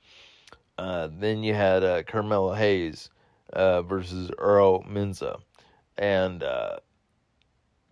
[0.78, 3.10] Uh, then you had uh, Carmelo Hayes
[3.52, 5.40] uh, versus Oro Mensah,
[5.98, 6.78] and uh,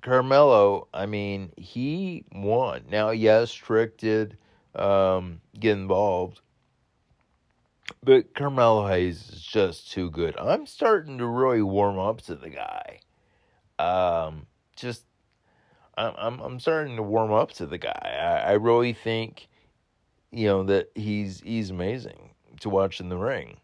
[0.00, 0.88] Carmelo.
[0.94, 2.84] I mean, he won.
[2.90, 4.38] Now, yes, Trick did
[4.74, 6.40] um, get involved
[8.02, 10.36] but Carmelo Hayes is just too good.
[10.36, 13.00] I'm starting to really warm up to the guy.
[13.78, 14.46] Um,
[14.76, 15.04] just
[15.96, 18.42] I'm I'm I'm starting to warm up to the guy.
[18.46, 19.48] I, I really think,
[20.30, 22.30] you know, that he's he's amazing
[22.60, 23.58] to watch in the ring.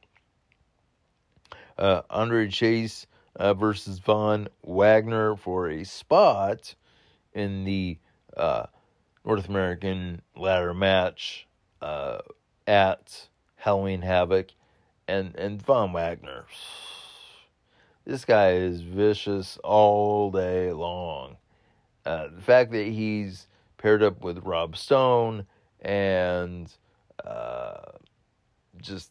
[1.77, 3.07] Uh, Andre Chase
[3.37, 6.75] uh, versus Von Wagner for a spot
[7.33, 7.99] in the
[8.37, 8.67] uh,
[9.25, 11.47] North American ladder match
[11.83, 12.19] uh,
[12.67, 13.04] at
[13.65, 14.49] Halloween Havoc,
[15.09, 16.45] and and Von Wagner.
[18.05, 21.39] This guy is vicious all day long.
[22.05, 23.47] Uh, the fact that he's
[23.79, 25.47] paired up with Rob Stone
[25.81, 26.71] and
[27.25, 27.93] uh,
[28.83, 29.11] just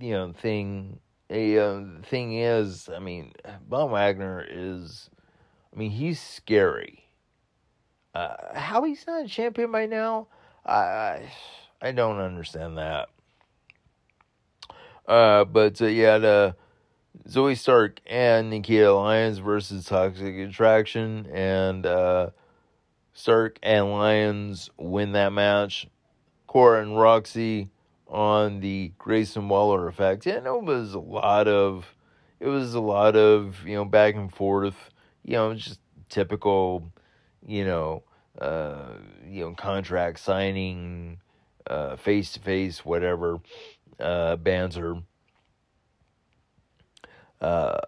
[0.00, 3.32] you know thing a uh, thing is, I mean,
[3.68, 5.10] Von Wagner is,
[5.74, 7.04] I mean, he's scary.
[8.14, 10.28] Uh, how he's not a champion by now,
[10.64, 11.32] I
[11.82, 13.08] I don't understand that.
[15.10, 16.52] Uh, but uh, had uh,
[17.28, 22.30] Zoey Stark and Nikita Lyons versus Toxic Attraction, and uh,
[23.12, 25.88] Stark and Lyons win that match.
[26.46, 27.70] Cora and Roxy
[28.06, 31.92] on the Grayson Waller effect, and it was a lot of,
[32.38, 34.90] it was a lot of you know back and forth,
[35.24, 36.92] you know, just typical,
[37.44, 38.04] you know,
[38.40, 38.92] uh,
[39.28, 41.18] you know, contract signing,
[41.66, 43.40] uh face to face, whatever
[44.00, 45.02] uh, Banzer.
[47.40, 47.78] Uh,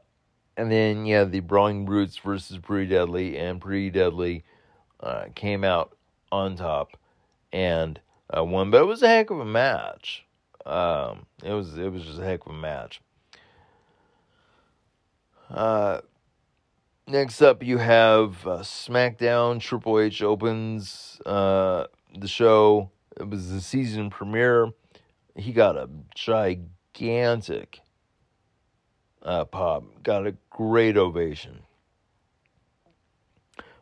[0.56, 4.44] and then, yeah, the Brawling Brutes versus Pretty Deadly, and Pretty Deadly
[5.00, 5.96] uh, came out
[6.30, 6.96] on top
[7.52, 8.00] and
[8.34, 8.70] uh, won.
[8.70, 10.24] But it was a heck of a match.
[10.64, 13.00] Um, it was it was just a heck of a match.
[15.50, 16.00] Uh,
[17.06, 19.60] next up, you have uh, SmackDown.
[19.60, 21.86] Triple H opens uh,
[22.16, 22.90] the show.
[23.18, 24.72] It was the season premiere
[25.36, 27.80] he got a gigantic
[29.22, 31.60] uh, pop, got a great ovation.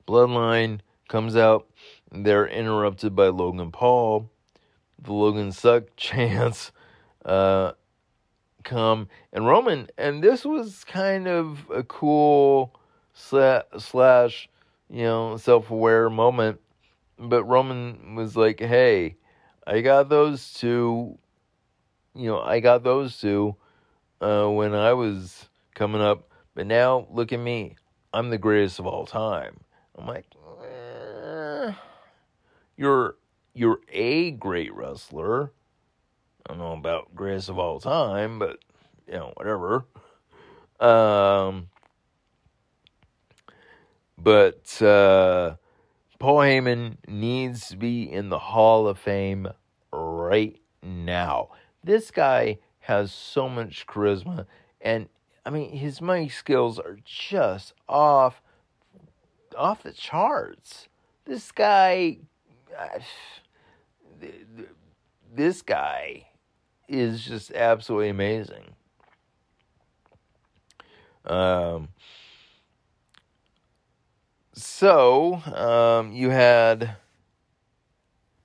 [0.06, 1.68] Bloodline comes out,
[2.10, 4.30] they're interrupted by Logan Paul.
[5.02, 6.72] The Logan suck chants
[7.24, 7.72] uh,
[8.64, 12.74] come, and Roman, and this was kind of a cool
[13.12, 14.48] slash,
[14.88, 16.60] you know, self aware moment.
[17.18, 19.16] But Roman was like, hey,
[19.66, 21.18] I got those two
[22.14, 23.56] you know, I got those two
[24.20, 27.76] uh, when I was coming up, but now look at me.
[28.12, 29.60] I'm the greatest of all time.
[29.96, 30.26] I'm like,
[30.64, 31.72] eh,
[32.76, 33.16] you're
[33.54, 35.52] you're a great wrestler.
[36.46, 38.58] I don't know about greatest of all time, but
[39.06, 39.84] you know, whatever.
[40.80, 41.68] Um,
[44.16, 45.56] but uh,
[46.18, 49.48] Paul Heyman needs to be in the Hall of Fame
[49.92, 51.50] right now.
[51.82, 54.46] This guy has so much charisma,
[54.80, 55.08] and
[55.44, 58.42] I mean, his mic skills are just off,
[59.56, 60.88] off the charts.
[61.24, 62.18] This guy,
[65.34, 66.26] this guy
[66.88, 68.74] is just absolutely amazing.
[71.24, 71.88] Um,
[74.52, 76.96] so um, you had,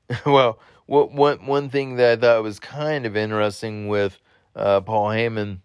[0.26, 4.20] well, what one one thing that I thought was kind of interesting with
[4.56, 5.60] uh, Paul Heyman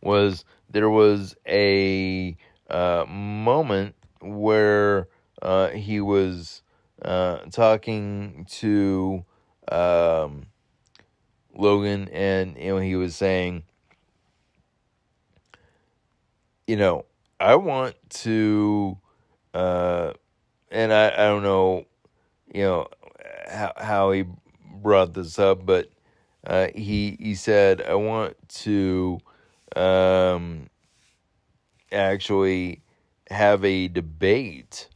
[0.00, 2.36] was there was a
[2.68, 5.08] uh, moment where
[5.42, 6.62] uh, he was
[7.02, 9.24] uh, talking to
[9.68, 10.46] um,
[11.54, 13.64] Logan, and you know he was saying,
[16.66, 17.04] you know,
[17.38, 18.98] I want to,
[19.54, 20.12] uh,
[20.70, 21.86] and I I don't know,
[22.52, 22.88] you know,
[23.48, 24.24] how how he
[24.82, 25.90] brought this up, but
[26.46, 29.20] uh, he he said I want to
[29.76, 30.68] um,
[31.92, 32.82] actually
[33.30, 34.88] have a debate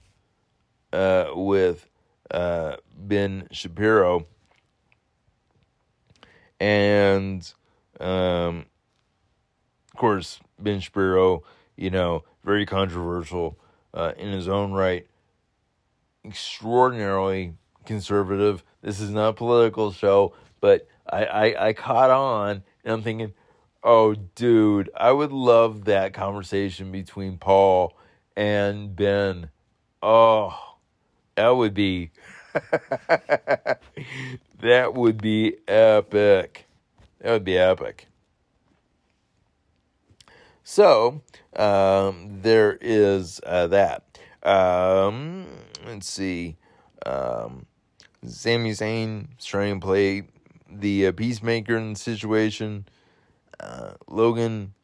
[0.93, 1.89] uh, with
[2.31, 4.27] uh, Ben Shapiro,
[6.61, 7.53] and
[8.01, 8.67] um,
[9.93, 11.43] of course Ben Shapiro,
[11.77, 13.59] you know, very controversial
[13.93, 15.07] uh, in his own right,
[16.25, 17.55] extraordinarily
[17.87, 18.65] conservative.
[18.83, 23.33] This is not a political show, but I, I, I caught on and I'm thinking,
[23.83, 27.97] oh, dude, I would love that conversation between Paul
[28.37, 29.51] and Ben.
[30.03, 30.77] Oh,
[31.37, 32.11] that would be
[34.61, 36.67] that would be epic.
[37.21, 38.07] That would be epic.
[40.63, 41.23] So
[41.57, 44.19] um, there is uh, that.
[44.43, 45.47] Um,
[45.87, 46.57] let's see.
[47.05, 47.67] Um,
[48.27, 50.23] Sami Zayn trying to play
[50.71, 52.87] the uh, peacemaker in the situation.
[53.61, 54.75] Uh, Logan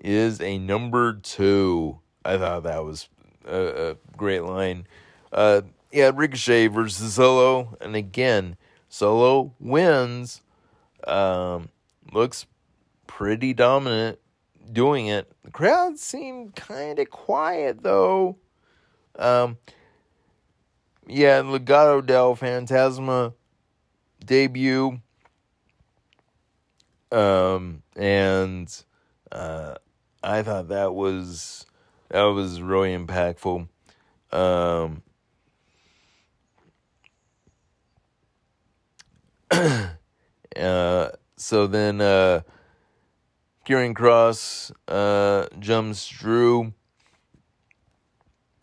[0.00, 1.98] is a number two.
[2.24, 3.08] I thought that was
[3.46, 4.86] a, a great line.
[5.32, 8.56] Uh, yeah, Ricochet versus Solo, and again,
[8.88, 10.40] Solo wins.
[11.06, 11.68] Um,
[12.12, 12.46] looks
[13.06, 14.18] pretty dominant
[14.72, 15.30] doing it.
[15.44, 18.38] The crowd seemed kind of quiet though.
[19.16, 19.58] Um,
[21.06, 23.34] yeah, Legado del Fantasma
[24.24, 25.00] debut.
[27.12, 28.84] Um, and
[29.30, 29.74] uh,
[30.22, 31.66] I thought that was
[32.08, 33.68] that was really impactful.
[34.32, 35.02] Um,
[40.56, 42.40] uh, so then uh,
[43.66, 46.72] Karrion Kross uh, jumps Drew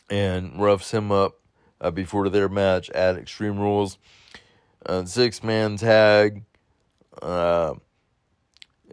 [0.09, 1.40] and roughs him up
[1.81, 3.97] uh, before their match at Extreme Rules.
[4.85, 6.43] Uh, six man tag.
[7.21, 7.73] Uh,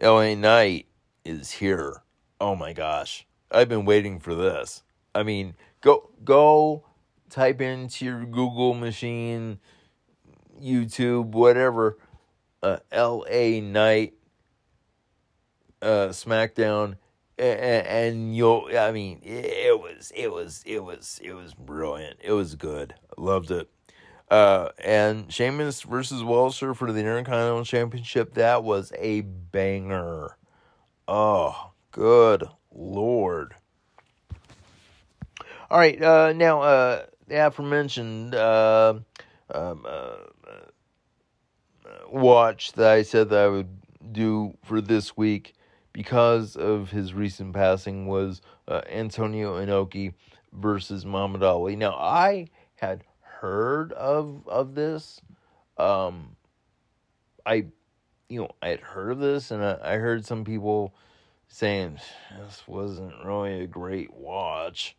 [0.01, 0.87] LA Knight
[1.23, 2.03] is here.
[2.41, 3.25] Oh my gosh.
[3.51, 4.83] I've been waiting for this.
[5.15, 6.83] I mean, go go
[7.29, 9.59] type into your Google machine,
[10.61, 11.97] YouTube, whatever,
[12.61, 14.13] uh, LA Knight
[15.81, 16.97] uh, SmackDown
[17.39, 22.19] and, you'll I mean it was it was it was it was brilliant.
[22.21, 22.95] It was good.
[23.17, 23.69] Loved it.
[24.29, 28.35] Uh, and Sheamus versus Walter for the Intercontinental Championship.
[28.35, 30.37] That was a banger.
[31.07, 33.55] Oh, good lord.
[35.71, 38.95] All right, uh, now uh, the aforementioned uh,
[39.53, 40.15] um, uh,
[40.47, 40.59] uh,
[42.11, 43.69] watch that I said that I would
[44.11, 45.55] do for this week
[45.93, 50.13] because of his recent passing was uh, Antonio Inoki
[50.53, 51.75] versus Muhammad Ali.
[51.75, 55.21] Now I had heard of of this.
[55.77, 56.35] Um,
[57.45, 57.65] I,
[58.27, 60.93] you know, I had heard of this, and I, I heard some people
[61.47, 61.99] saying
[62.37, 64.95] this wasn't really a great watch,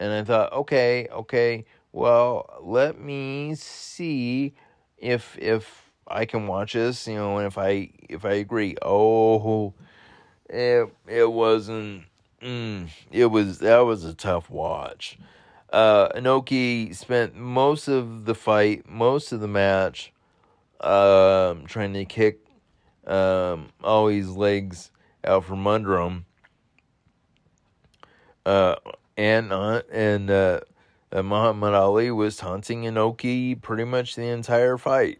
[0.00, 4.54] and I thought, okay, okay, well, let me see
[4.98, 8.76] if if I can watch this, you know, and if I if I agree.
[8.82, 9.74] Oh,
[10.48, 12.04] it it wasn't.
[12.42, 15.18] Mm, it was that was a tough watch.
[15.72, 20.12] Uh, Inoki spent most of the fight, most of the match,
[20.80, 22.40] um, trying to kick
[23.06, 24.90] um, Ali's legs
[25.24, 26.24] out from under him.
[28.44, 28.76] Uh,
[29.16, 30.60] and uh, and uh,
[31.12, 35.18] Muhammad Ali was taunting Inoki pretty much the entire fight.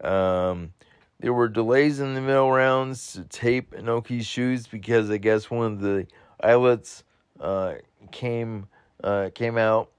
[0.00, 0.72] Um,
[1.20, 5.72] there were delays in the middle rounds to tape Inoki's shoes because I guess one
[5.72, 6.06] of the
[6.42, 7.02] eyelets
[7.40, 7.74] uh,
[8.12, 8.68] came
[9.02, 9.90] uh, came out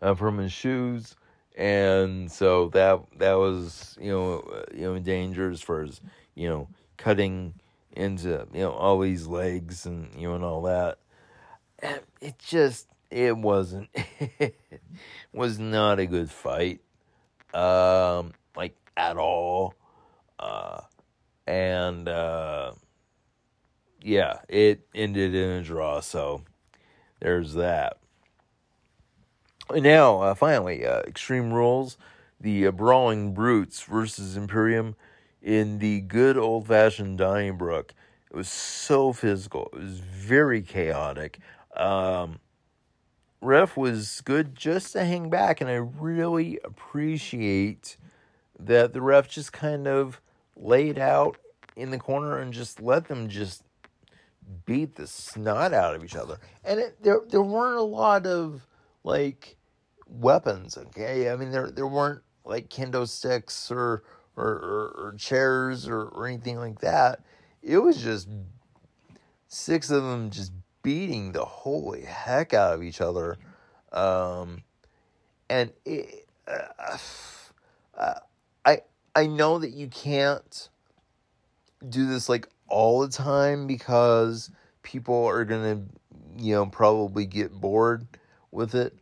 [0.00, 1.14] uh, from his shoes,
[1.56, 6.00] and so that that was you know uh, you know in danger as far as
[6.34, 7.54] you know cutting
[7.92, 10.98] into you know all these legs and you know and all that.
[11.78, 13.88] And it just it wasn't
[14.38, 14.56] it
[15.32, 16.80] was not a good fight,
[17.54, 19.74] um, like at all,
[20.38, 20.80] uh,
[21.46, 22.72] and uh,
[24.02, 26.00] yeah, it ended in a draw.
[26.00, 26.42] So
[27.20, 27.98] there's that.
[29.70, 31.96] And now, uh, finally, uh, Extreme Rules,
[32.40, 34.96] the uh, Brawling Brutes versus Imperium
[35.40, 37.94] in the good old fashioned Donnybrook.
[38.30, 39.68] It was so physical.
[39.72, 41.38] It was very chaotic.
[41.76, 42.40] Um,
[43.40, 47.96] ref was good just to hang back, and I really appreciate
[48.66, 50.20] that the ref just kind of
[50.56, 51.36] laid out
[51.76, 53.62] in the corner and just let them just
[54.66, 56.38] beat the snot out of each other.
[56.64, 58.66] And it, there there weren't a lot of
[59.04, 59.56] like
[60.06, 60.76] weapons.
[60.76, 64.02] Okay, I mean there there weren't like kendo sticks or
[64.36, 67.20] or, or, or chairs or, or anything like that.
[67.62, 68.28] It was just
[69.48, 70.52] six of them just
[70.82, 73.36] beating the holy heck out of each other.
[73.92, 74.62] Um,
[75.50, 76.96] and it, uh,
[77.96, 78.14] uh,
[78.64, 78.80] I
[79.14, 80.68] I know that you can't
[81.88, 84.50] do this like all the time because
[84.82, 85.82] people are gonna
[86.38, 88.06] you know probably get bored
[88.50, 88.94] with it.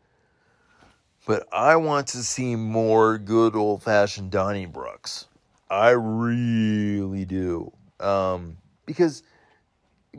[1.26, 5.26] But I want to see more good old fashioned Donnybrooks.
[5.70, 7.72] I really do.
[8.00, 8.56] Um,
[8.86, 9.22] because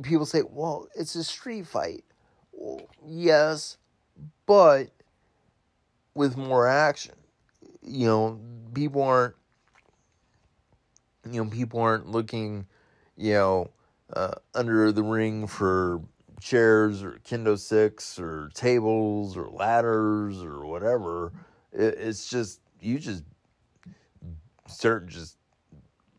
[0.04, 2.04] people say, well, it's a street fight.
[2.54, 3.78] Well, yes,
[4.46, 4.90] but
[6.14, 7.16] with more action.
[7.84, 8.40] You know,
[8.74, 9.36] people aren't,
[11.30, 12.66] you know, people aren't looking,
[13.18, 13.70] you know,
[14.14, 16.02] uh, under the ring for
[16.40, 21.32] chairs or kendo sticks or tables or ladders or whatever.
[21.72, 23.24] It, it's just, you just
[24.68, 25.38] start just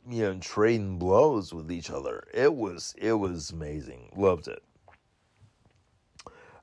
[0.09, 2.24] you know trading blows with each other.
[2.32, 4.11] It was it was amazing.
[4.16, 4.62] Loved it.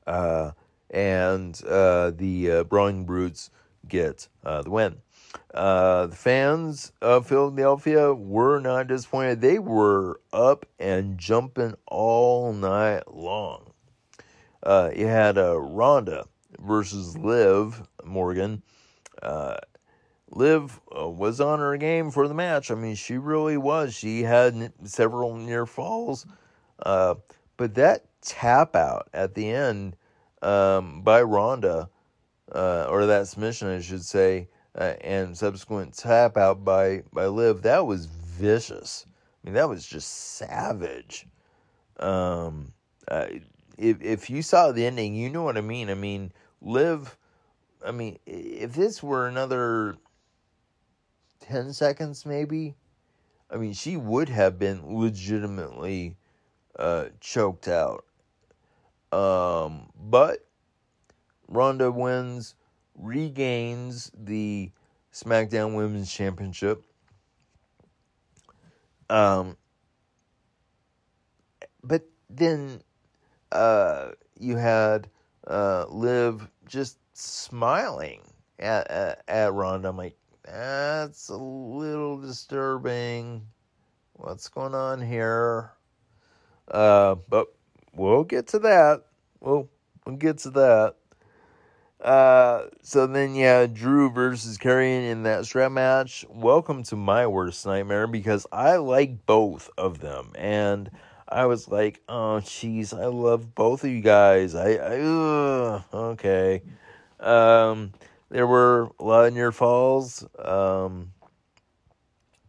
[0.06, 0.52] Uh,
[0.90, 3.52] and uh, the uh, Brawling Brutes
[3.88, 4.98] get uh, the win.
[5.54, 9.42] Uh, the fans of Philadelphia were not disappointed.
[9.42, 13.72] They were up and jumping all night long.
[14.62, 16.26] Uh, you had uh, Ronda
[16.60, 18.62] versus Liv Morgan.
[19.22, 19.58] Uh,
[20.32, 22.70] Liv uh, was on her game for the match.
[22.70, 23.96] I mean, she really was.
[23.96, 26.26] She had several near falls,
[26.84, 27.16] uh,
[27.58, 29.96] but that tap out at the end
[30.42, 31.90] um, by Ronda,
[32.54, 37.62] uh, or that submission, I should say, uh, and subsequent tap out by by Liv,
[37.64, 39.06] that was vicious.
[39.08, 41.28] I mean, that was just savage.
[42.00, 42.74] Um,
[43.08, 43.28] uh,
[43.78, 45.90] if if you saw the ending, you know what I mean.
[45.90, 47.18] I mean, Liv.
[47.86, 49.96] I mean, if this were another
[51.40, 52.76] 10 seconds, maybe.
[53.50, 56.18] I mean, she would have been legitimately
[56.78, 58.06] uh, choked out.
[59.12, 60.46] Um, but
[61.48, 62.54] Ronda wins,
[63.00, 64.72] regains the
[65.14, 66.84] SmackDown Women's Championship.
[69.10, 69.58] Um,
[71.84, 72.82] but then
[73.52, 75.10] uh, you had
[75.48, 78.22] uh, Liv just smiling
[78.60, 79.90] at, at, at Ronda.
[79.90, 83.48] I'm like, that's a little disturbing.
[84.14, 85.72] What's going on here?
[86.70, 87.48] Uh, but
[87.94, 89.06] we'll get to that.
[89.40, 89.70] We'll,
[90.06, 90.96] we'll get to that.
[92.02, 96.26] Uh, so then, yeah, Drew versus Karrion in that strap match.
[96.30, 100.32] Welcome to my worst nightmare because I like both of them.
[100.36, 100.90] And
[101.28, 104.56] I was like, oh, jeez, I love both of you guys.
[104.56, 106.62] I, I ugh, okay.
[107.20, 107.92] Um,
[108.30, 111.12] there were a lot of near falls, um,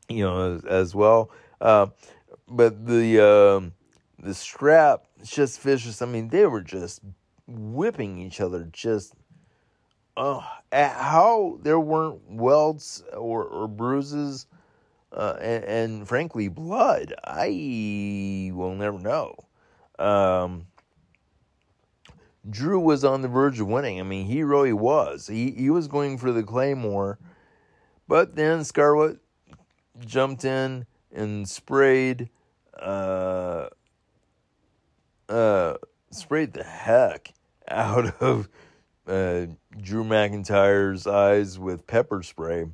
[0.09, 1.31] you know, as, as well.
[1.61, 1.89] Uh,
[2.49, 3.73] but the um,
[4.23, 6.03] the strap, just vicious.
[6.03, 7.01] I mean, they were just
[7.47, 8.69] whipping each other.
[8.73, 9.15] Just
[10.17, 14.47] oh, how there weren't welts or, or bruises,
[15.13, 17.15] uh, and, and, frankly, blood.
[17.25, 19.35] I will never know.
[19.99, 20.67] Um,
[22.49, 24.01] Drew was on the verge of winning.
[24.01, 25.27] I mean, he really was.
[25.27, 27.19] He he was going for the Claymore,
[28.09, 29.19] but then Scarlett
[29.99, 32.31] jumped in and sprayed
[32.81, 33.69] uh
[35.29, 35.75] uh
[36.11, 37.35] sprayed the heck
[37.69, 38.49] out of
[39.11, 39.47] uh,
[39.81, 42.67] Drew McIntyre's eyes with pepper spray.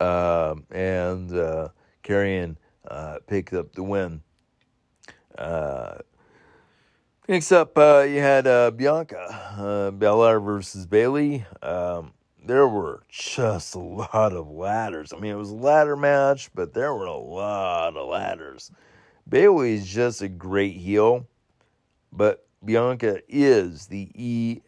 [0.00, 1.68] Uh, and uh,
[2.02, 2.56] Karrion
[2.88, 4.22] uh, picked up the win.
[5.36, 5.98] Uh,
[7.26, 8.44] Next up, uh, you had
[8.76, 11.46] Bianca Belair versus Bayley.
[11.62, 12.12] Um,
[12.44, 15.14] there were just a lot of ladders.
[15.14, 18.70] I mean, it was a ladder match, but there were a lot of ladders.
[19.26, 21.26] Bayley is just a great heel,
[22.12, 24.10] but Bianca is the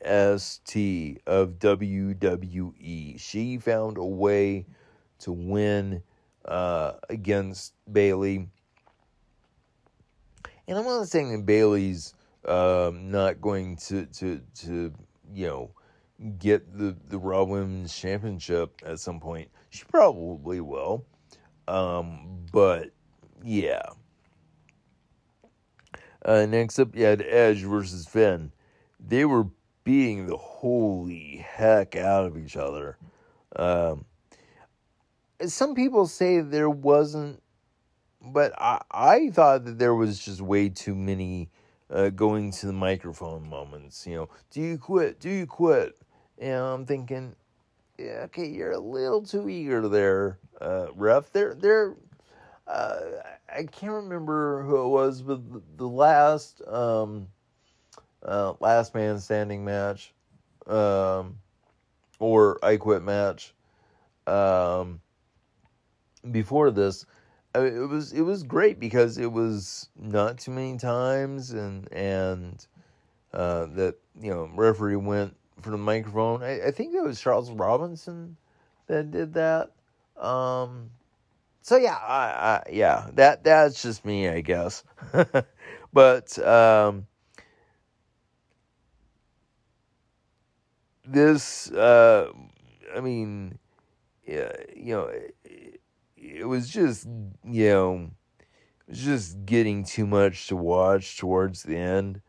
[0.05, 3.21] EST of WWE.
[3.21, 4.67] She found a way
[5.21, 6.03] to win
[6.45, 8.49] uh, against Bayley.
[10.69, 14.93] And I'm not saying that Bayley's um, not going to, to, to,
[15.33, 15.71] you know,
[16.39, 19.49] get the, the Raw Women's Championship at some point.
[19.71, 21.05] She probably will.
[21.69, 22.91] Um, but,
[23.43, 23.83] yeah.
[26.27, 28.51] Uh, next up, you had Edge versus Finn.
[28.99, 29.47] They were
[29.85, 32.99] beating the holy heck out of each other.
[33.55, 34.05] Um,
[35.47, 37.41] some people say there wasn't,
[38.21, 41.49] but I, I thought that there was just way too many
[41.91, 44.05] uh, going to the microphone moments.
[44.05, 45.21] You know, do you quit?
[45.21, 45.97] Do you quit?
[46.39, 47.37] And I'm thinking,
[47.99, 51.31] yeah, okay, you're a little too eager there, uh, ref.
[51.31, 51.95] They're they're.
[52.67, 53.01] Uh,
[53.49, 55.41] I can't remember who it was, but
[55.77, 57.29] the last um,
[58.25, 60.13] uh, last man standing match,
[60.67, 61.39] um,
[62.19, 63.55] or I quit match.
[64.27, 65.01] Um,
[66.33, 67.07] before this,
[67.55, 72.67] it was it was great because it was not too many times and and
[73.33, 76.43] uh, that you know referee went for the microphone.
[76.43, 78.37] I, I think it was Charles Robinson
[78.89, 79.71] that did that.
[80.17, 80.91] Um,
[81.67, 84.85] so yeah, I, I, yeah, that that's just me, I guess.
[85.93, 87.09] but um,
[91.05, 92.31] this, uh,
[92.97, 93.59] I mean,
[94.27, 95.11] yeah, you know
[96.17, 97.07] it was just
[97.45, 98.11] you know
[98.87, 102.21] it was just getting too much to watch towards the end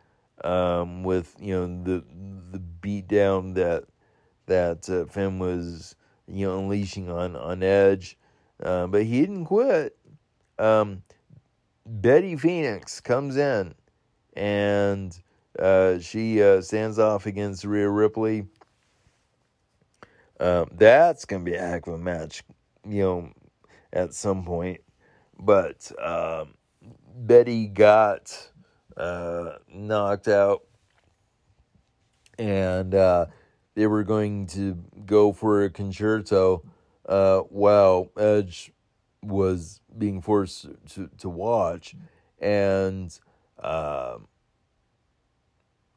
[0.44, 2.04] um, with you know the
[2.52, 3.84] the beat down that
[4.48, 5.96] that uh, Finn was
[6.28, 8.18] you know unleashing on on Edge,
[8.64, 9.98] uh, but he didn't quit.
[10.60, 11.04] Um,
[11.86, 13.74] Beth Phoenix comes in
[14.36, 15.18] and
[15.58, 18.46] uh, she uh, stands off against Rhea Ripley.
[20.40, 22.44] Um, that's gonna be a heck of a match,
[22.88, 23.30] you know,
[23.92, 24.82] at some point.
[25.40, 26.54] But um,
[27.16, 28.52] Betty got
[28.96, 30.64] uh, knocked out,
[32.38, 33.26] and uh,
[33.74, 36.62] they were going to go for a Con-Chair-To
[37.08, 38.72] uh, while Edge
[39.24, 41.96] was being forced to, to watch.
[42.40, 43.18] And,
[43.62, 44.28] um,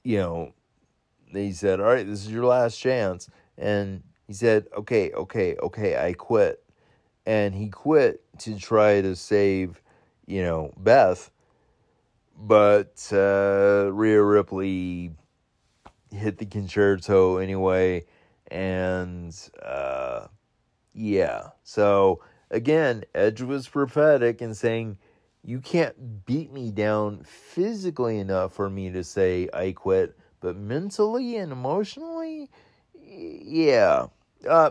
[0.03, 0.55] you know,
[1.27, 3.29] he said, All right, this is your last chance.
[3.59, 6.63] And he said, Okay, okay, okay, I quit
[7.27, 9.81] and he quit to try to save,
[10.27, 11.31] you know, Beth.
[12.37, 15.13] But uh, Rhea Ripley
[16.11, 18.05] hit the Con-Chair-To anyway,
[18.51, 19.33] and
[19.63, 20.27] uh,
[20.93, 21.49] yeah.
[21.63, 22.21] So
[22.51, 24.99] again, Edge was prophetic in saying,
[25.43, 31.37] "You can't beat me down physically enough for me to say I quit, but mentally
[31.37, 32.51] and emotionally,
[32.95, 34.07] yeah."
[34.49, 34.71] Uh,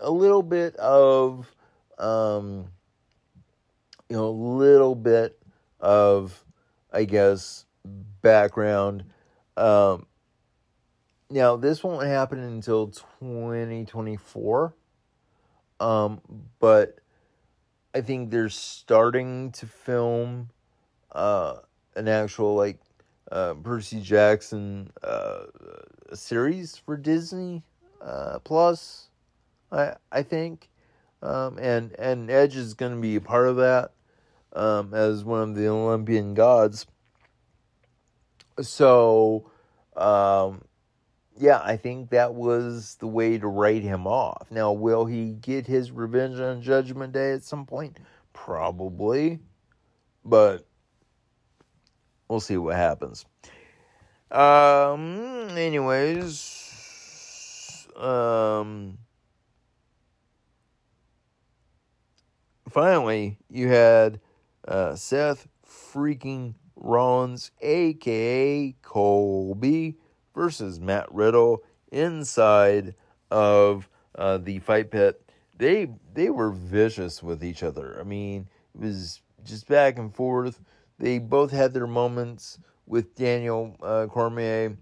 [0.00, 1.54] a little bit of
[1.98, 2.68] um,
[4.08, 5.38] you know, a little bit
[5.80, 6.44] of,
[6.92, 7.66] I guess,
[8.22, 9.04] background.
[9.56, 10.06] Um,
[11.30, 14.74] now, this won't happen until 2024,
[15.80, 16.20] um,
[16.58, 16.98] but
[17.94, 20.50] I think they're starting to film
[21.12, 21.56] uh,
[21.96, 22.78] an actual, like,
[23.30, 25.44] uh, Percy Jackson uh,
[26.14, 27.62] series for Disney
[28.00, 29.08] uh, Plus,
[29.70, 30.68] I, I think
[31.22, 33.90] um, and and Edge is going to be a part of that
[34.52, 36.86] um, as one of the Olympian gods.
[38.60, 39.50] So,
[39.96, 40.62] um,
[41.38, 44.50] yeah, I think that was the way to write him off.
[44.50, 47.98] Now, will he get his revenge on Judgment Day at some point?
[48.32, 49.38] Probably,
[50.24, 50.66] but
[52.28, 53.24] we'll see what happens.
[54.30, 56.66] Um, anyways,
[57.96, 58.98] um
[62.68, 64.20] finally, you had
[64.66, 69.96] uh, Seth freaking Rollins, aka Colby,
[70.38, 72.94] versus Matt Riddle inside
[73.28, 75.20] of uh, the fight pit.
[75.56, 77.98] They they were vicious with each other.
[77.98, 80.60] I mean, it was just back and forth.
[81.00, 84.76] They both had their moments with Daniel uh, Cormier.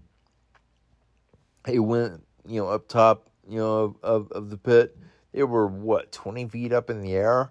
[1.67, 4.95] He went, you know, up top, you know, of, of, of the pit.
[5.33, 7.49] They were what twenty feet up in the air.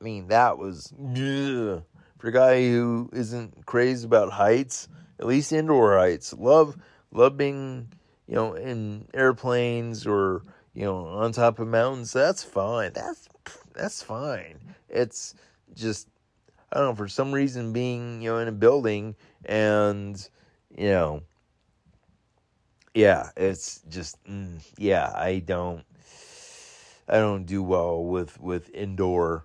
[0.00, 1.84] I mean, that was ugh.
[2.18, 4.88] for a guy who isn't crazy about heights.
[5.22, 6.32] at least indoor heights.
[6.32, 6.76] Love
[7.12, 7.88] love being
[8.26, 10.42] you know in airplanes or
[10.74, 12.12] you know on top of mountains.
[12.12, 12.92] That's fine.
[12.94, 13.28] That's
[13.74, 14.58] that's fine.
[14.88, 15.34] It's
[15.74, 16.08] just
[16.72, 20.28] I don't know for some reason being you know in a building and
[20.76, 21.22] you know
[22.94, 25.84] yeah it's just mm, yeah I don't
[27.08, 29.44] I don't do well with with indoor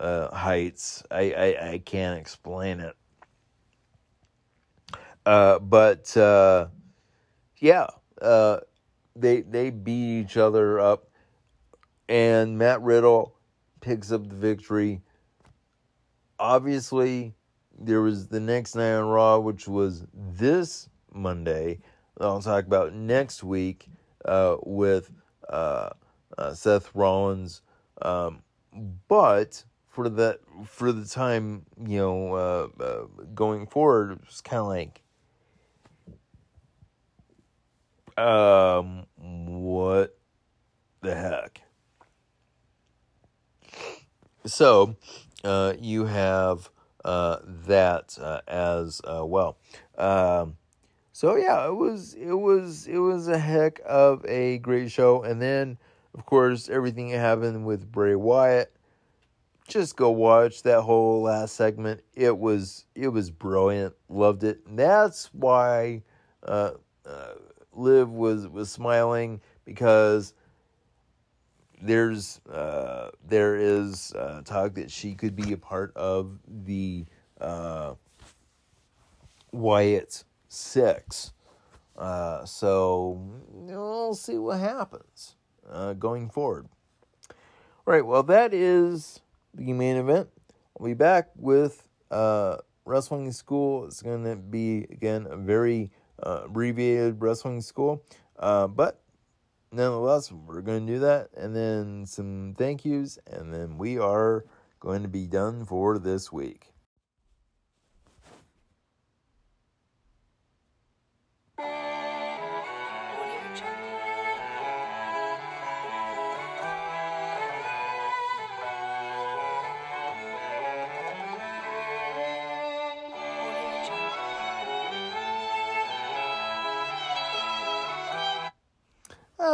[0.00, 1.02] uh, heights.
[1.10, 2.96] I, I I can't explain it.
[5.24, 6.66] Uh, but uh,
[7.60, 7.86] yeah,
[8.20, 8.58] uh,
[9.16, 11.10] they they beat each other up,
[12.08, 13.34] and Matt Riddle
[13.80, 15.02] picks up the victory.
[16.38, 17.34] Obviously,
[17.78, 21.80] there was the next night on Raw, which was this Monday.
[22.20, 23.88] I'll talk about next week
[24.24, 25.10] uh, with
[25.48, 25.90] uh,
[26.36, 27.62] uh, Seth Rollins.
[28.02, 28.42] Um,
[29.08, 33.04] but for the for the time, you know, uh, uh,
[33.34, 35.02] going forward, it was kind of like,
[38.18, 40.18] um, what
[41.02, 41.60] the heck?
[44.44, 44.96] So,
[45.44, 46.70] uh, you have
[47.04, 49.58] uh, that uh, as uh, well.
[49.96, 50.56] Um,
[51.12, 55.42] so yeah, it was it was it was a heck of a great show, and
[55.42, 55.78] then
[56.14, 58.72] of course everything that happened with Bray Wyatt.
[59.66, 62.02] Just go watch that whole last segment.
[62.14, 63.94] It was it was brilliant.
[64.08, 64.60] Loved it.
[64.66, 66.02] And that's why
[66.42, 66.70] uh,
[67.04, 67.34] uh,
[67.78, 70.34] Liv was was smiling because
[71.80, 77.06] there's uh, there is uh, talk that she could be a part of the
[77.40, 77.94] uh,
[79.52, 81.32] Wyatt Six.
[81.96, 83.20] Uh, so
[83.50, 85.34] we'll see what happens
[85.70, 86.68] uh, going forward.
[87.30, 89.20] All right, well that is
[89.54, 90.28] the main event.
[90.78, 93.86] I'll be back with uh, wrestling school.
[93.86, 98.02] It's going to be again a very Uh, abbreviated wrestling school,
[98.38, 99.00] uh, but
[99.70, 104.44] nonetheless, we're going to do that, and then some thank yous, and then we are
[104.80, 106.72] going to be done for this week.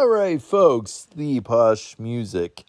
[0.05, 2.65] All right, folks, the posh music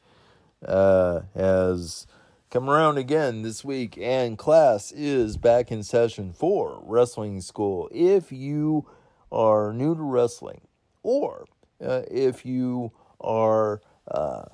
[0.65, 2.07] uh, has
[2.49, 7.89] come around again this week, and class is back in session for wrestling school.
[7.91, 8.87] If you
[9.33, 10.61] are new to wrestling,
[11.03, 11.45] or
[11.85, 14.45] uh, if you are uh,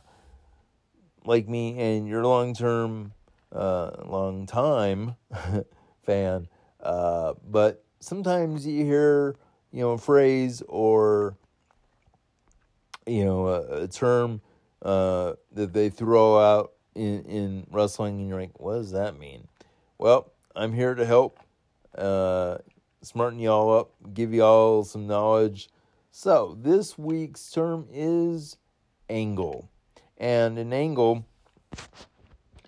[1.24, 3.14] like me and you're long term,
[3.52, 5.18] uh, long time
[6.02, 6.48] fan,
[6.80, 9.36] uh, but sometimes you hear
[9.72, 11.38] you know a phrase or
[13.06, 14.42] you know a, a term
[14.82, 19.48] uh, that they throw out in in wrestling, and you're like, what does that mean?
[19.98, 21.40] Well, I'm here to help,
[21.98, 22.58] uh,
[23.02, 25.70] smarten y'all up, give y'all some knowledge.
[26.12, 28.58] So this week's term is
[29.10, 29.70] angle,
[30.18, 31.26] and an angle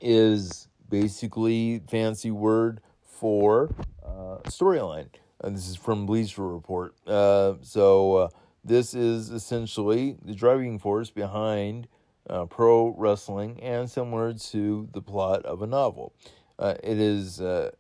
[0.02, 3.74] is basically fancy word for
[4.06, 5.08] uh, storyline.
[5.42, 6.96] And this is from Bleacher Report.
[7.06, 8.30] Uh, so uh,
[8.64, 11.88] this is essentially the driving force behind
[12.30, 16.14] uh, pro wrestling and similar to the plot of a novel.
[16.58, 17.72] Uh, it is uh,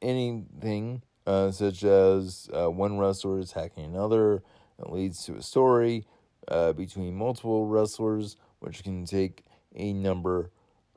[0.00, 4.42] anything uh, such as uh, one wrestler attacking another
[4.78, 6.04] that leads to a story
[6.48, 9.44] uh, between multiple wrestlers, which can take
[9.74, 10.50] a number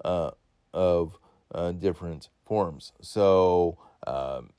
[0.04, 1.18] of
[1.80, 2.92] different forms.
[3.02, 4.52] So um,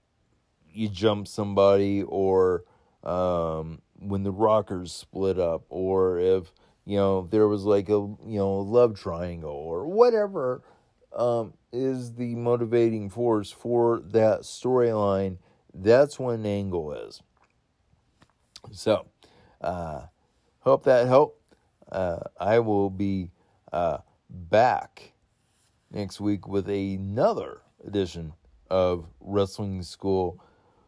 [0.72, 2.64] you jump somebody or
[3.04, 6.52] um, when the rockers split up or if
[6.84, 10.62] you know there was like a you know love triangle or whatever
[11.14, 15.38] um, is the motivating force for that storyline
[15.78, 17.22] that's what an angle is.
[18.72, 19.06] So
[19.60, 20.02] uh,
[20.60, 21.40] hope that helped
[21.92, 23.30] uh, i will be
[23.72, 25.12] uh, back
[25.92, 28.32] next week with another edition
[28.68, 30.42] of wrestling school.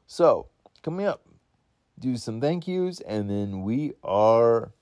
[0.06, 0.48] So
[0.82, 1.22] coming up
[1.98, 4.72] do some thank yous, and then we are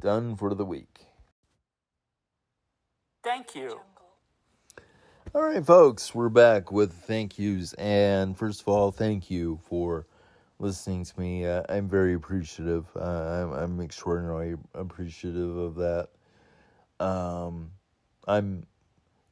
[0.00, 1.06] done for the week.
[3.22, 3.80] Thank you.
[5.34, 7.74] All right, folks, we're back with thank yous.
[7.74, 10.06] And first of all, thank you for
[10.58, 11.46] listening to me.
[11.46, 12.86] Uh, I'm very appreciative.
[12.96, 16.08] Uh, I'm, I'm extraordinarily appreciative of that.
[16.98, 17.72] Um,
[18.26, 18.66] I'm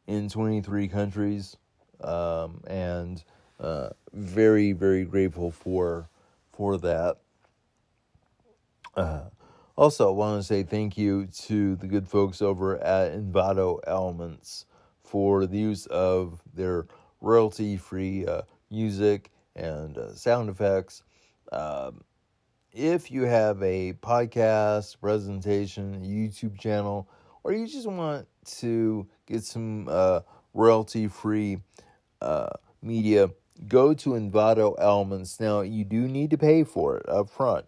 [0.07, 1.57] in 23 countries,
[2.03, 3.25] um, and
[3.59, 6.09] uh, very very grateful for
[6.57, 7.17] for that.
[8.95, 9.25] Uh,
[9.77, 14.65] also, I want to say thank you to the good folks over at Envato Elements
[15.03, 16.87] for the use of their
[17.21, 21.03] royalty free uh, music and uh, sound effects.
[21.53, 22.03] Um,
[22.73, 27.09] if you have a podcast, presentation, YouTube channel,
[27.45, 28.27] or you just want
[28.59, 30.21] to get some uh,
[30.55, 31.59] royalty free
[32.21, 32.51] uh,
[32.83, 33.31] media,
[33.69, 35.41] go to Envato Elements.
[35.41, 37.67] Now, you do need to pay for it up front.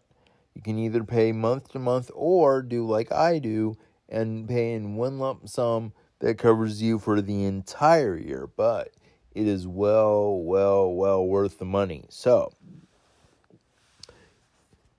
[0.55, 3.77] You can either pay month to month or do like I do
[4.09, 8.49] and pay in one lump sum that covers you for the entire year.
[8.57, 8.91] But
[9.33, 12.05] it is well, well, well worth the money.
[12.09, 12.53] So,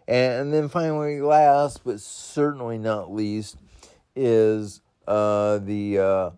[0.08, 3.58] And then finally, last but certainly not least,
[4.16, 6.30] is uh, the uh,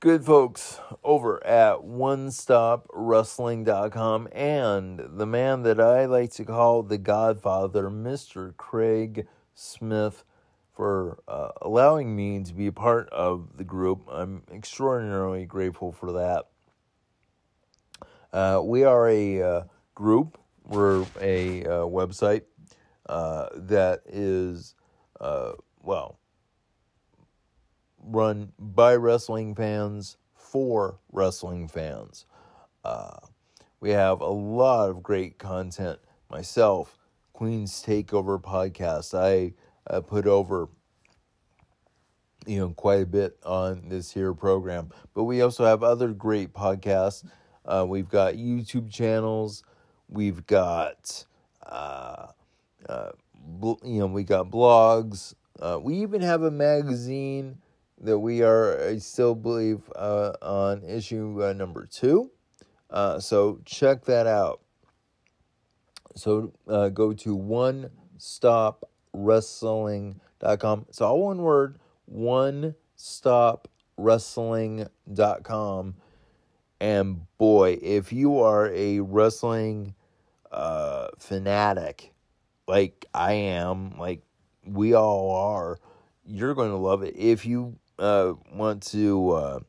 [0.00, 7.90] good folks over at OneStopWrestling.com and the man that I like to call the Godfather,
[7.90, 8.56] Mr.
[8.56, 10.24] Craig Smith,
[10.72, 14.06] for uh, allowing me to be a part of the group.
[14.10, 16.46] I'm extraordinarily grateful for that.
[18.32, 19.62] Uh, we are a uh,
[19.94, 22.42] group, we're a uh, website
[23.08, 24.74] uh, that is,
[25.20, 25.52] uh,
[25.82, 26.18] well,
[28.02, 32.26] run by wrestling fans for wrestling fans.
[33.80, 35.98] We have a lot of great content.
[36.30, 36.98] Myself,
[37.32, 39.54] Queen's Takeover podcast, I
[39.86, 40.68] uh, put over
[42.46, 46.52] you know quite a bit on this here program, but we also have other great
[46.52, 47.24] podcasts.
[47.64, 49.62] Uh, we've got YouTube channels.
[50.08, 51.24] We've got
[51.66, 52.28] uh,
[52.88, 53.10] uh,
[53.84, 55.34] you know we got blogs.
[55.60, 57.58] Uh, we even have a magazine
[58.00, 62.30] that we are, I still believe, uh, on issue uh, number two.
[63.18, 64.62] So check that out.
[66.16, 70.86] So go to one stop wrestling.com.
[70.88, 75.94] It's all one word one stop wrestling.com.
[76.80, 79.94] And boy, if you are a wrestling
[80.50, 82.12] uh, fanatic
[82.66, 84.22] like I am, like
[84.64, 85.78] we all are,
[86.24, 87.14] you're going to love it.
[87.16, 89.60] If you uh, want to uh,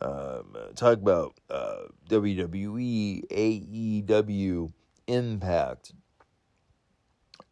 [0.00, 0.42] uh,
[0.74, 4.72] talk about uh, WWE, AEW,
[5.06, 5.92] Impact,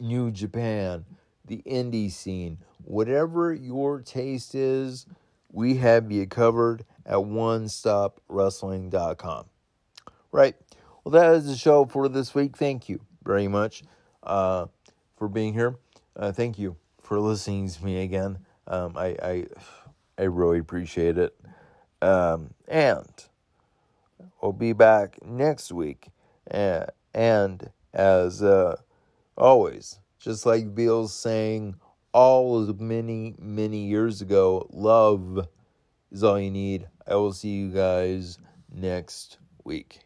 [0.01, 1.05] New Japan,
[1.49, 5.07] the indie scene, whatever your taste is,
[5.51, 9.47] we have you covered at onestopwrestling.com.
[10.31, 10.55] Right.
[11.05, 12.57] Well, that is the show for this week.
[12.57, 13.83] Thank you very much
[14.23, 14.67] uh,
[15.17, 15.77] for being here.
[16.15, 18.39] Uh, thank you for listening to me again.
[18.67, 19.47] Um, I, I
[20.19, 21.35] I really appreciate it.
[22.03, 23.07] Um, and
[24.43, 26.09] we'll be back next week.
[26.51, 28.77] Uh, and as uh,
[29.37, 31.77] always, just like Bill's saying
[32.13, 35.49] all of many, many years ago, love
[36.11, 36.89] is all you need.
[37.07, 38.39] I will see you guys
[38.73, 40.01] next week.